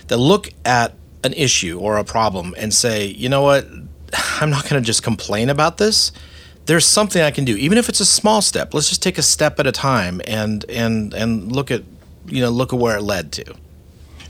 that 0.07 0.19
look 0.19 0.51
at 0.65 0.95
an 1.25 1.33
issue 1.33 1.81
or 1.81 1.97
a 1.97 2.05
problem 2.05 2.55
and 2.57 2.73
say, 2.73 3.07
you 3.07 3.29
know 3.29 3.43
what, 3.43 3.67
I'm 4.41 4.51
not 4.51 4.69
going 4.69 4.81
to 4.81 4.87
just 4.87 5.03
complain 5.03 5.49
about 5.49 5.79
this. 5.79 6.13
There's 6.67 6.87
something 6.87 7.21
I 7.21 7.31
can 7.31 7.45
do, 7.45 7.57
even 7.57 7.77
if 7.77 7.89
it's 7.89 8.01
a 8.01 8.07
small 8.07 8.41
step. 8.41 8.73
Let's 8.73 8.89
just 8.89 9.03
take 9.03 9.19
a 9.19 9.23
step 9.23 9.59
at 9.59 9.67
a 9.67 9.73
time 9.73 10.23
and 10.27 10.65
and 10.71 11.13
and 11.13 11.53
look 11.53 11.71
at 11.71 11.83
you 12.27 12.41
know, 12.41 12.51
look 12.51 12.73
at 12.73 12.79
where 12.79 12.97
it 12.97 13.03
led 13.03 13.33
to. 13.33 13.55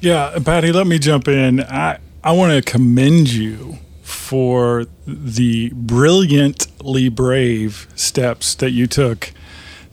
Yeah, 0.00 0.38
Patty, 0.44 0.72
let 0.72 0.87
me 0.87 0.98
jump 0.98 1.28
in. 1.28 1.61
I, 1.62 1.98
I 2.22 2.33
want 2.33 2.52
to 2.52 2.70
commend 2.70 3.33
you 3.33 3.78
for 4.02 4.87
the 5.07 5.70
brilliantly 5.70 7.09
brave 7.09 7.88
steps 7.94 8.54
that 8.57 8.70
you 8.70 8.87
took 8.87 9.33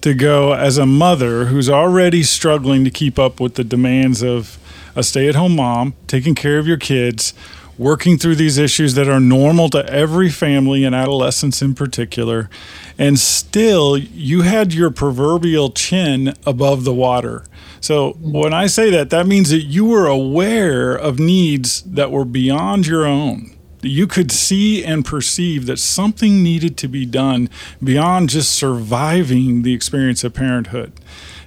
to 0.02 0.14
go 0.14 0.54
as 0.54 0.78
a 0.78 0.86
mother 0.86 1.46
who's 1.46 1.70
already 1.70 2.24
struggling 2.24 2.84
to 2.84 2.90
keep 2.92 3.20
up 3.20 3.40
with 3.40 3.56
the 3.56 3.64
demands 3.64 4.22
of 4.22 4.58
a 4.96 5.04
stay 5.04 5.28
at 5.30 5.36
home 5.36 5.56
mom, 5.56 5.94
taking 6.08 6.36
care 6.36 6.58
of 6.58 6.68
your 6.68 6.78
kids, 6.78 7.34
working 7.78 8.18
through 8.18 8.36
these 8.36 8.58
issues 8.58 8.94
that 8.96 9.08
are 9.08 9.20
normal 9.20 9.70
to 9.70 9.86
every 9.90 10.30
family 10.30 10.84
and 10.84 10.94
adolescents 10.94 11.62
in 11.62 11.74
particular. 11.74 12.50
And 12.98 13.18
still, 13.18 13.98
you 13.98 14.42
had 14.42 14.74
your 14.74 14.92
proverbial 14.92 15.72
chin 15.72 16.34
above 16.46 16.84
the 16.84 16.94
water. 16.94 17.44
So 17.80 18.12
when 18.22 18.54
I 18.54 18.68
say 18.68 18.90
that, 18.92 19.10
that 19.10 19.26
means 19.26 19.50
that 19.50 19.64
you 19.64 19.86
were 19.86 20.06
aware 20.06 20.94
of 20.94 21.18
needs 21.18 21.82
that 21.82 22.12
were 22.12 22.26
beyond 22.26 22.86
your 22.86 23.06
own. 23.06 23.56
You 23.82 24.06
could 24.06 24.32
see 24.32 24.84
and 24.86 25.04
perceive 25.04 25.66
that 25.66 25.80
something 25.80 26.44
needed 26.44 26.78
to 26.78 26.88
be 26.88 27.06
done 27.08 27.50
beyond 27.84 28.30
just 28.30 28.52
surviving 28.52 29.64
the 29.64 29.74
experience 29.74 30.24
of 30.24 30.36
parenthood. 30.36 30.94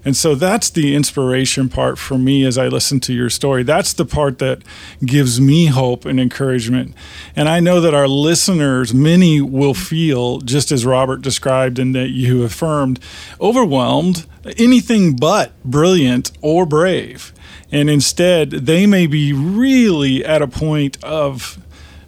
And 0.05 0.17
so 0.17 0.35
that's 0.35 0.71
the 0.71 0.95
inspiration 0.95 1.69
part 1.69 1.99
for 1.99 2.19
me 2.19 2.45
as 2.45 2.59
I 2.59 2.69
listen 2.69 3.01
to 3.01 3.15
your 3.15 3.31
story. 3.31 3.63
That's 3.63 3.93
the 3.93 4.05
part 4.05 4.39
that 4.39 4.63
gives 5.05 5.41
me 5.41 5.67
hope 5.67 6.05
and 6.05 6.21
encouragement. 6.21 6.95
And 7.35 7.49
I 7.49 7.61
know 7.61 7.81
that 7.81 7.95
our 7.95 8.09
listeners, 8.09 8.93
many 8.93 9.41
will 9.41 9.75
feel, 9.75 10.41
just 10.41 10.71
as 10.71 10.85
Robert 10.85 11.23
described 11.23 11.79
and 11.79 11.95
that 11.95 12.11
you 12.11 12.43
affirmed, 12.43 13.01
overwhelmed, 13.41 14.27
anything 14.59 15.17
but 15.17 15.53
brilliant 15.65 16.33
or 16.43 16.67
brave. 16.67 17.33
And 17.73 17.89
instead, 17.89 18.51
they 18.51 18.87
may 18.87 19.07
be 19.07 19.33
really 19.33 20.25
at 20.25 20.43
a 20.43 20.47
point 20.47 21.03
of 21.03 21.59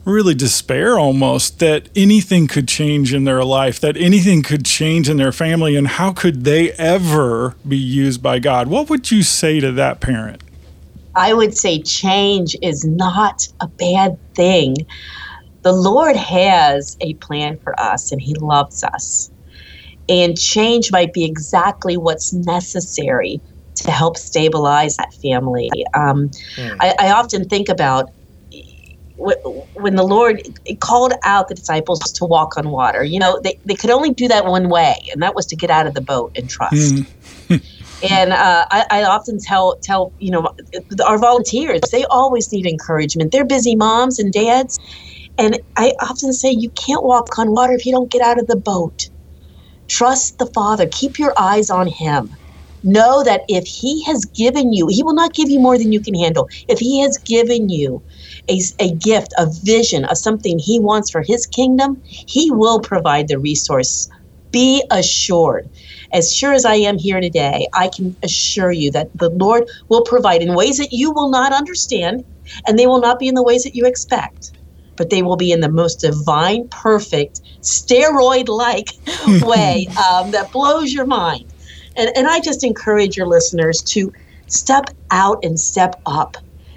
really 0.06 0.34
despair 0.34 0.98
almost 0.98 1.58
that 1.58 1.88
anything 1.94 2.46
could 2.46 2.68
change 2.68 3.12
in 3.12 3.24
their 3.24 3.44
life, 3.44 3.80
that 3.80 3.96
anything 3.96 4.42
could 4.42 4.64
change 4.64 5.08
in 5.08 5.16
their 5.16 5.32
family, 5.32 5.76
and 5.76 5.88
how 5.88 6.12
could 6.12 6.44
they 6.44 6.72
ever 6.72 7.56
be 7.66 7.76
used 7.76 8.22
by 8.22 8.38
God? 8.38 8.68
What 8.68 8.88
would 8.88 9.10
you 9.10 9.22
say 9.22 9.60
to 9.60 9.72
that 9.72 10.00
parent? 10.00 10.42
I 11.16 11.34
would 11.34 11.56
say 11.56 11.82
change 11.82 12.56
is 12.62 12.84
not 12.84 13.48
a 13.60 13.66
bad 13.66 14.18
thing. 14.34 14.76
The 15.62 15.72
Lord 15.72 16.14
has 16.14 16.96
a 17.00 17.14
plan 17.14 17.58
for 17.58 17.78
us 17.80 18.12
and 18.12 18.20
He 18.20 18.34
loves 18.34 18.84
us. 18.84 19.30
And 20.08 20.38
change 20.38 20.92
might 20.92 21.12
be 21.12 21.24
exactly 21.24 21.96
what's 21.96 22.32
necessary 22.32 23.40
to 23.76 23.90
help 23.90 24.16
stabilize 24.16 24.96
that 24.98 25.12
family. 25.14 25.70
Um, 25.94 26.28
mm. 26.56 26.76
I, 26.80 26.94
I 27.00 27.10
often 27.12 27.48
think 27.48 27.68
about 27.68 28.10
when 29.16 29.96
the 29.96 30.02
Lord 30.02 30.42
called 30.80 31.14
out 31.24 31.48
the 31.48 31.54
disciples 31.54 32.00
to 32.00 32.24
walk 32.24 32.56
on 32.56 32.70
water, 32.70 33.04
you 33.04 33.18
know, 33.18 33.40
they, 33.42 33.58
they 33.64 33.74
could 33.74 33.90
only 33.90 34.12
do 34.12 34.28
that 34.28 34.46
one 34.46 34.68
way, 34.68 34.96
and 35.12 35.22
that 35.22 35.34
was 35.34 35.46
to 35.46 35.56
get 35.56 35.70
out 35.70 35.86
of 35.86 35.94
the 35.94 36.02
boat 36.02 36.32
and 36.36 36.48
trust. 36.48 36.94
Mm. 36.94 37.06
and 38.10 38.32
uh, 38.32 38.66
I, 38.70 38.84
I, 38.90 39.04
often 39.04 39.38
tell 39.40 39.76
tell 39.82 40.12
you 40.18 40.30
know 40.30 40.48
our 41.06 41.18
volunteers 41.18 41.80
they 41.92 42.04
always 42.06 42.52
need 42.52 42.66
encouragement. 42.66 43.32
They're 43.32 43.46
busy 43.46 43.76
moms 43.76 44.18
and 44.18 44.32
dads, 44.32 44.78
And 45.38 45.58
I 45.76 45.92
often 46.00 46.32
say 46.32 46.50
you 46.50 46.70
can't 46.70 47.04
walk 47.04 47.38
on 47.38 47.52
water 47.52 47.72
if 47.72 47.86
you 47.86 47.92
don't 47.92 48.10
get 48.10 48.22
out 48.22 48.38
of 48.38 48.46
the 48.48 48.56
boat. 48.56 49.08
Trust 49.88 50.38
the 50.38 50.46
Father, 50.46 50.88
keep 50.90 51.18
your 51.18 51.32
eyes 51.38 51.70
on 51.70 51.86
Him. 51.86 52.30
Know 52.82 53.22
that 53.24 53.42
if 53.48 53.66
He 53.66 54.04
has 54.04 54.24
given 54.34 54.72
you, 54.72 54.86
He 54.88 55.02
will 55.02 55.14
not 55.14 55.34
give 55.34 55.50
you 55.50 55.60
more 55.60 55.78
than 55.78 55.92
you 55.92 56.00
can 56.00 56.14
handle. 56.14 56.48
If 56.68 56.78
He 56.78 57.00
has 57.00 57.18
given 57.26 57.68
you 57.68 58.02
a, 58.48 58.60
a 58.80 58.94
gift, 58.94 59.32
a 59.38 59.46
vision 59.64 60.04
of 60.04 60.18
something 60.18 60.58
He 60.58 60.80
wants 60.80 61.10
for 61.10 61.22
His 61.26 61.46
kingdom, 61.46 62.02
He 62.26 62.50
will 62.50 62.80
provide 62.80 63.28
the 63.28 63.38
resource. 63.38 64.08
Be 64.52 64.82
assured. 64.90 65.68
As 66.12 66.32
sure 66.32 66.52
as 66.52 66.64
I 66.64 66.76
am 66.76 66.98
here 66.98 67.20
today, 67.20 67.66
I 67.74 67.90
can 67.94 68.16
assure 68.22 68.72
you 68.72 68.90
that 68.92 69.08
the 69.14 69.30
Lord 69.30 69.64
will 69.90 70.02
provide 70.02 70.40
in 70.42 70.54
ways 70.54 70.78
that 70.78 70.92
you 70.92 71.12
will 71.12 71.30
not 71.30 71.52
understand, 71.52 72.24
and 72.66 72.78
they 72.78 72.86
will 72.86 73.00
not 73.00 73.18
be 73.18 73.28
in 73.28 73.34
the 73.34 73.42
ways 73.42 73.64
that 73.64 73.74
you 73.74 73.86
expect 73.86 74.52
but 74.96 75.10
they 75.10 75.22
will 75.22 75.36
be 75.36 75.52
in 75.52 75.60
the 75.60 75.70
most 75.70 76.00
divine, 76.00 76.68
perfect, 76.70 77.40
steroid 77.62 78.48
like 78.48 78.86
way 79.42 79.88
um, 80.10 80.30
that 80.30 80.50
blows 80.52 80.92
your 80.92 81.06
mind. 81.06 81.45
And, 81.96 82.10
and 82.16 82.26
I 82.26 82.40
just 82.40 82.64
encourage 82.64 83.16
your 83.16 83.26
listeners 83.26 83.82
to 83.82 84.12
step 84.46 84.90
out 85.10 85.44
and 85.44 85.58
step 85.58 86.00
up 86.06 86.36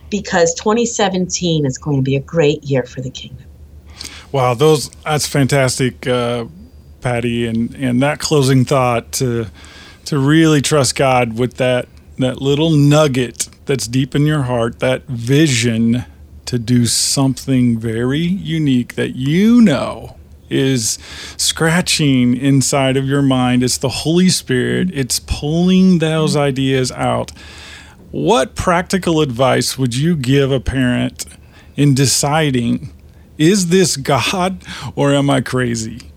because 0.10 0.54
2017 0.56 1.66
is 1.66 1.78
going 1.78 1.98
to 1.98 2.04
be 2.04 2.16
a 2.16 2.20
great 2.20 2.64
year 2.64 2.84
for 2.84 3.02
the 3.02 3.10
kingdom. 3.10 3.46
Wow, 4.32 4.54
those 4.54 4.90
that's 5.04 5.28
fantastic, 5.28 6.08
uh, 6.08 6.46
Patty, 7.02 7.48
and 7.48 7.74
and 7.76 8.02
that 8.02 8.20
closing 8.20 8.64
thought 8.64 9.12
to 9.14 9.48
to 10.06 10.20
really 10.20 10.62
trust 10.62 10.96
God 10.96 11.38
with 11.38 11.56
that 11.56 11.88
that 12.18 12.42
little 12.42 12.70
nugget 12.70 13.50
that's 13.66 13.88
deep 13.88 14.14
in 14.16 14.26
your 14.26 14.44
heart, 14.44 14.80
that 14.80 15.04
vision 15.06 16.06
to 16.46 16.60
do 16.60 16.86
something 16.86 17.80
very 17.80 18.20
unique 18.20 18.96
that 18.96 19.16
you 19.16 19.62
know 19.62 20.16
is 20.50 20.98
scratching 21.38 22.36
inside 22.36 22.98
of 22.98 23.06
your 23.06 23.22
mind. 23.22 23.64
It's 23.64 23.78
the 23.78 23.90
Holy 23.90 24.30
Spirit. 24.30 24.90
It's 24.94 25.20
pulling 25.20 26.00
those 26.00 26.36
ideas 26.36 26.92
out 26.92 27.32
what 28.12 28.56
practical 28.56 29.22
advice 29.22 29.78
would 29.78 29.96
you 29.96 30.16
give 30.16 30.52
a 30.52 30.60
parent 30.60 31.26
in 31.76 31.94
deciding 31.94 32.92
is 33.38 33.70
this 33.70 33.96
God 33.96 34.64
or 34.96 35.14
am 35.14 35.30
I 35.30 35.42
crazy? 35.42 36.12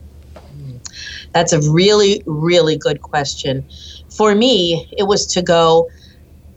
That's 1.33 1.53
a 1.53 1.71
really, 1.71 2.23
really 2.27 2.77
good 2.77 3.01
question. 3.01 3.65
For 4.11 4.35
me, 4.35 4.89
it 4.99 5.05
was 5.05 5.27
to 5.29 5.43
go 5.43 5.89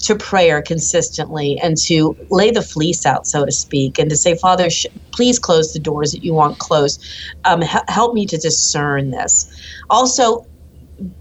to 0.03 0.15
prayer 0.15 0.61
consistently 0.61 1.59
and 1.63 1.77
to 1.85 2.17
lay 2.29 2.51
the 2.51 2.61
fleece 2.61 3.05
out, 3.05 3.25
so 3.27 3.45
to 3.45 3.51
speak, 3.51 3.97
and 3.99 4.09
to 4.09 4.17
say, 4.17 4.37
Father, 4.37 4.69
sh- 4.69 4.85
please 5.15 5.39
close 5.39 5.71
the 5.73 5.79
doors 5.79 6.11
that 6.11 6.23
you 6.23 6.33
want 6.33 6.59
closed. 6.59 7.03
Um, 7.45 7.63
h- 7.63 7.81
help 7.87 8.13
me 8.13 8.25
to 8.27 8.37
discern 8.37 9.11
this. 9.11 9.47
Also, 9.89 10.41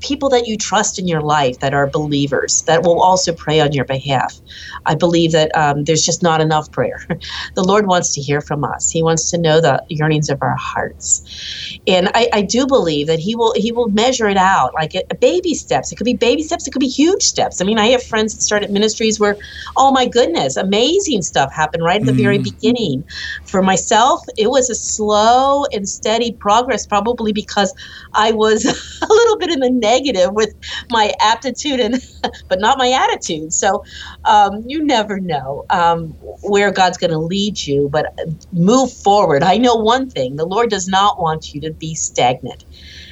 people 0.00 0.28
that 0.30 0.46
you 0.46 0.56
trust 0.56 0.98
in 0.98 1.08
your 1.08 1.20
life 1.20 1.58
that 1.60 1.74
are 1.74 1.88
believers 1.88 2.62
that 2.66 2.82
will 2.82 3.02
also 3.02 3.32
pray 3.32 3.60
on 3.60 3.72
your 3.72 3.84
behalf. 3.84 4.40
I 4.86 4.94
believe 4.94 5.32
that 5.32 5.54
um, 5.56 5.84
there's 5.84 6.02
just 6.02 6.22
not 6.22 6.40
enough 6.40 6.70
prayer. 6.70 7.00
the 7.54 7.64
Lord 7.64 7.86
wants 7.86 8.12
to 8.14 8.20
hear 8.20 8.40
from 8.40 8.64
us. 8.64 8.90
He 8.90 9.02
wants 9.02 9.30
to 9.30 9.38
know 9.38 9.60
the 9.60 9.82
yearnings 9.88 10.28
of 10.28 10.42
our 10.42 10.56
hearts, 10.58 11.78
and 11.86 12.08
I, 12.14 12.28
I 12.32 12.42
do 12.42 12.66
believe 12.66 13.06
that 13.08 13.18
He 13.18 13.34
will 13.34 13.52
He 13.56 13.72
will 13.72 13.88
measure 13.88 14.28
it 14.28 14.36
out 14.36 14.74
like 14.74 14.94
a 14.94 15.14
baby 15.14 15.54
steps. 15.54 15.90
It 15.90 15.96
could 15.96 16.04
be 16.04 16.14
baby 16.14 16.42
steps. 16.42 16.66
It 16.66 16.70
could 16.70 16.80
be 16.80 16.88
huge 16.88 17.22
steps. 17.22 17.60
I 17.60 17.64
mean, 17.64 17.78
I 17.78 17.86
have 17.86 18.02
friends 18.02 18.34
that 18.34 18.42
started 18.42 18.70
ministries 18.70 19.18
where, 19.18 19.36
oh 19.76 19.90
my 19.90 20.06
goodness, 20.06 20.56
amazing 20.56 21.22
stuff 21.22 21.52
happened 21.52 21.82
right 21.82 22.00
at 22.00 22.06
the 22.06 22.12
mm. 22.12 22.22
very 22.22 22.38
beginning. 22.38 23.04
For 23.46 23.62
myself, 23.62 24.22
it 24.36 24.50
was 24.50 24.70
a 24.70 24.74
slow 24.74 25.64
and 25.72 25.88
steady 25.88 26.32
progress, 26.32 26.86
probably 26.86 27.32
because 27.32 27.74
I 28.14 28.32
was 28.32 28.64
a 29.02 29.06
little 29.06 29.38
bit 29.38 29.50
in 29.50 29.63
the 29.64 29.70
negative 29.72 30.30
with 30.34 30.52
my 30.90 31.12
aptitude 31.22 31.80
and 31.80 31.96
but 32.50 32.60
not 32.60 32.78
my 32.78 32.90
attitude. 32.92 33.52
So 33.54 33.82
um, 34.26 34.62
you 34.66 34.84
never 34.84 35.20
know 35.20 35.64
um, 35.70 36.16
where 36.44 36.72
god's 36.72 36.98
going 36.98 37.12
to 37.12 37.18
lead 37.18 37.66
you 37.66 37.90
but 37.92 38.06
move 38.52 38.92
forward. 39.04 39.44
I 39.44 39.58
know 39.58 39.76
one 39.76 40.10
thing 40.10 40.36
the 40.36 40.46
lord 40.46 40.70
does 40.70 40.88
not 40.88 41.20
want 41.20 41.54
you 41.54 41.62
to 41.62 41.74
be 41.80 41.96
stagnant 41.96 42.64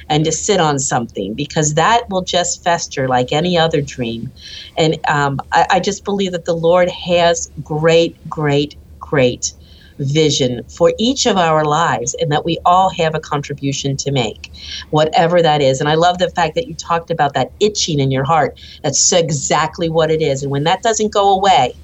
and 0.09 0.25
to 0.25 0.33
sit 0.33 0.59
on 0.61 0.79
something 0.79 1.35
because 1.35 1.75
that 1.75 2.03
will 2.09 2.23
just 2.23 2.63
fester 2.63 3.07
like 3.09 3.33
any 3.33 3.57
other 3.57 3.81
dream. 3.81 4.33
And 4.77 4.97
um, 5.09 5.39
I, 5.53 5.67
I 5.71 5.79
just 5.81 6.05
believe 6.05 6.33
that 6.33 6.45
the 6.45 6.55
lord 6.55 6.89
has 7.07 7.47
great 7.63 8.17
great 8.29 8.75
great 9.01 9.53
vision 9.99 10.63
for 10.69 10.93
each 10.97 11.25
of 11.25 11.37
our 11.37 11.65
lives 11.65 12.15
and 12.19 12.31
that 12.31 12.45
we 12.45 12.57
all 12.65 12.89
have 12.89 13.15
a 13.15 13.19
contribution 13.19 13.95
to 13.97 14.11
make, 14.11 14.51
whatever 14.89 15.41
that 15.41 15.61
is. 15.61 15.79
And 15.79 15.89
I 15.89 15.95
love 15.95 16.17
the 16.17 16.29
fact 16.29 16.55
that 16.55 16.67
you 16.67 16.75
talked 16.75 17.11
about 17.11 17.33
that 17.33 17.51
itching 17.59 17.99
in 17.99 18.11
your 18.11 18.23
heart. 18.23 18.59
That's 18.83 19.11
exactly 19.11 19.89
what 19.89 20.11
it 20.11 20.21
is. 20.21 20.43
And 20.43 20.51
when 20.51 20.63
that 20.63 20.81
doesn't 20.81 21.13
go 21.13 21.35
away, 21.35 21.75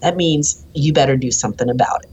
that 0.00 0.16
means 0.16 0.64
you 0.74 0.92
better 0.92 1.16
do 1.16 1.30
something 1.30 1.68
about 1.68 2.04
it. 2.04 2.10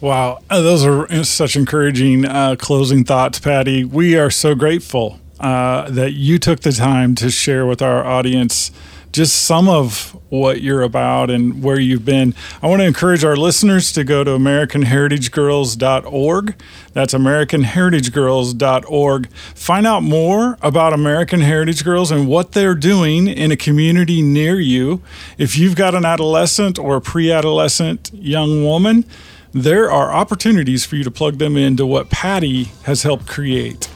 Wow, 0.00 0.40
uh, 0.50 0.60
those 0.60 0.84
are 0.84 1.24
such 1.24 1.56
encouraging 1.56 2.26
uh, 2.26 2.56
closing 2.58 3.02
thoughts, 3.04 3.38
Patty. 3.38 3.82
We 3.82 4.16
are 4.16 4.30
so 4.30 4.54
grateful 4.54 5.18
uh, 5.40 5.90
that 5.90 6.12
you 6.12 6.38
took 6.38 6.60
the 6.60 6.72
time 6.72 7.14
to 7.16 7.30
share 7.30 7.66
with 7.66 7.80
our 7.80 8.04
audience 8.04 8.70
just 9.16 9.46
some 9.46 9.66
of 9.66 10.14
what 10.28 10.60
you're 10.60 10.82
about 10.82 11.30
and 11.30 11.62
where 11.62 11.80
you've 11.80 12.04
been. 12.04 12.34
I 12.62 12.66
want 12.66 12.80
to 12.80 12.86
encourage 12.86 13.24
our 13.24 13.34
listeners 13.34 13.90
to 13.92 14.04
go 14.04 14.22
to 14.24 14.32
AmericanHeritageGirls.org. 14.32 16.54
That's 16.92 17.14
AmericanHeritageGirls.org. 17.14 19.28
Find 19.30 19.86
out 19.86 20.02
more 20.02 20.58
about 20.60 20.92
American 20.92 21.40
Heritage 21.40 21.82
Girls 21.82 22.10
and 22.10 22.28
what 22.28 22.52
they're 22.52 22.74
doing 22.74 23.26
in 23.26 23.50
a 23.50 23.56
community 23.56 24.20
near 24.20 24.60
you. 24.60 25.00
If 25.38 25.56
you've 25.56 25.76
got 25.76 25.94
an 25.94 26.04
adolescent 26.04 26.78
or 26.78 26.96
a 26.96 27.00
pre 27.00 27.32
adolescent 27.32 28.10
young 28.12 28.64
woman, 28.64 29.06
there 29.54 29.90
are 29.90 30.12
opportunities 30.12 30.84
for 30.84 30.96
you 30.96 31.04
to 31.04 31.10
plug 31.10 31.38
them 31.38 31.56
into 31.56 31.86
what 31.86 32.10
Patty 32.10 32.64
has 32.82 33.02
helped 33.02 33.26
create. 33.26 33.88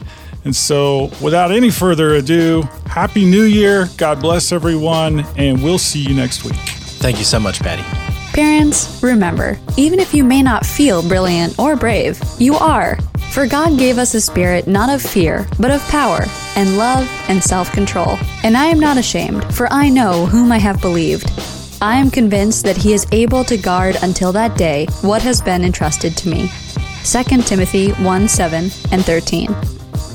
And 0.50 0.56
so, 0.56 1.12
without 1.22 1.52
any 1.52 1.70
further 1.70 2.14
ado, 2.14 2.62
Happy 2.86 3.24
New 3.24 3.44
Year. 3.44 3.86
God 3.96 4.20
bless 4.20 4.50
everyone, 4.50 5.20
and 5.36 5.62
we'll 5.62 5.78
see 5.78 6.00
you 6.00 6.12
next 6.12 6.44
week. 6.44 6.56
Thank 6.98 7.18
you 7.18 7.24
so 7.24 7.38
much, 7.38 7.60
Patty. 7.60 7.84
Parents, 8.32 9.00
remember, 9.00 9.56
even 9.76 10.00
if 10.00 10.12
you 10.12 10.24
may 10.24 10.42
not 10.42 10.66
feel 10.66 11.06
brilliant 11.06 11.56
or 11.56 11.76
brave, 11.76 12.20
you 12.40 12.54
are. 12.54 12.96
For 13.30 13.46
God 13.46 13.78
gave 13.78 13.96
us 13.96 14.14
a 14.14 14.20
spirit 14.20 14.66
not 14.66 14.90
of 14.90 15.00
fear, 15.00 15.46
but 15.60 15.70
of 15.70 15.80
power, 15.82 16.24
and 16.56 16.76
love, 16.76 17.08
and 17.28 17.40
self 17.40 17.70
control. 17.70 18.18
And 18.42 18.56
I 18.56 18.64
am 18.64 18.80
not 18.80 18.96
ashamed, 18.96 19.54
for 19.54 19.72
I 19.72 19.88
know 19.88 20.26
whom 20.26 20.50
I 20.50 20.58
have 20.58 20.80
believed. 20.80 21.30
I 21.80 21.94
am 21.94 22.10
convinced 22.10 22.64
that 22.64 22.76
He 22.76 22.92
is 22.92 23.06
able 23.12 23.44
to 23.44 23.56
guard 23.56 23.98
until 24.02 24.32
that 24.32 24.58
day 24.58 24.88
what 25.02 25.22
has 25.22 25.40
been 25.40 25.62
entrusted 25.62 26.16
to 26.16 26.28
me. 26.28 26.50
2 27.04 27.42
Timothy 27.42 27.92
1 27.92 28.28
7 28.28 28.64
and 28.90 29.04
13. 29.04 29.69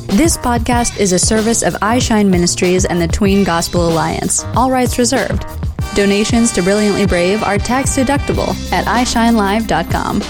This 0.08 0.38
podcast 0.38 0.98
is 1.00 1.12
a 1.12 1.20
service 1.20 1.62
of 1.62 1.74
iShine 1.76 2.30
Ministries 2.30 2.86
and 2.86 3.02
the 3.02 3.08
Tween 3.08 3.44
Gospel 3.44 3.89
Alliance, 3.89 4.44
all 4.56 4.72
rights 4.72 4.98
reserved. 4.98 5.46
Donations 5.94 6.52
to 6.54 6.62
Brilliantly 6.62 7.06
Brave 7.06 7.44
are 7.44 7.58
tax 7.58 7.98
deductible 7.98 8.50
at 8.72 8.86
iShineLive.com. 8.86 10.22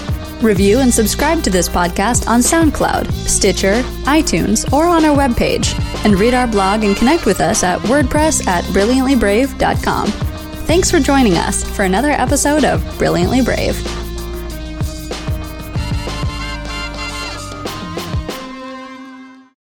Review 0.44 0.80
and 0.80 0.92
subscribe 0.92 1.42
to 1.44 1.50
this 1.50 1.68
podcast 1.68 2.28
on 2.28 2.40
SoundCloud, 2.40 3.10
Stitcher, 3.12 3.82
iTunes, 4.04 4.70
or 4.72 4.86
on 4.86 5.04
our 5.04 5.16
webpage. 5.16 5.74
And 6.04 6.18
read 6.18 6.34
our 6.34 6.46
blog 6.46 6.82
and 6.84 6.96
connect 6.96 7.24
with 7.24 7.40
us 7.40 7.62
at 7.62 7.80
WordPress 7.82 8.46
at 8.46 8.64
brilliantlybrave.com. 8.66 10.08
Thanks 10.66 10.90
for 10.90 10.98
joining 11.00 11.34
us 11.34 11.64
for 11.76 11.84
another 11.84 12.10
episode 12.10 12.64
of 12.64 12.82
Brilliantly 12.98 13.42
Brave. 13.42 14.05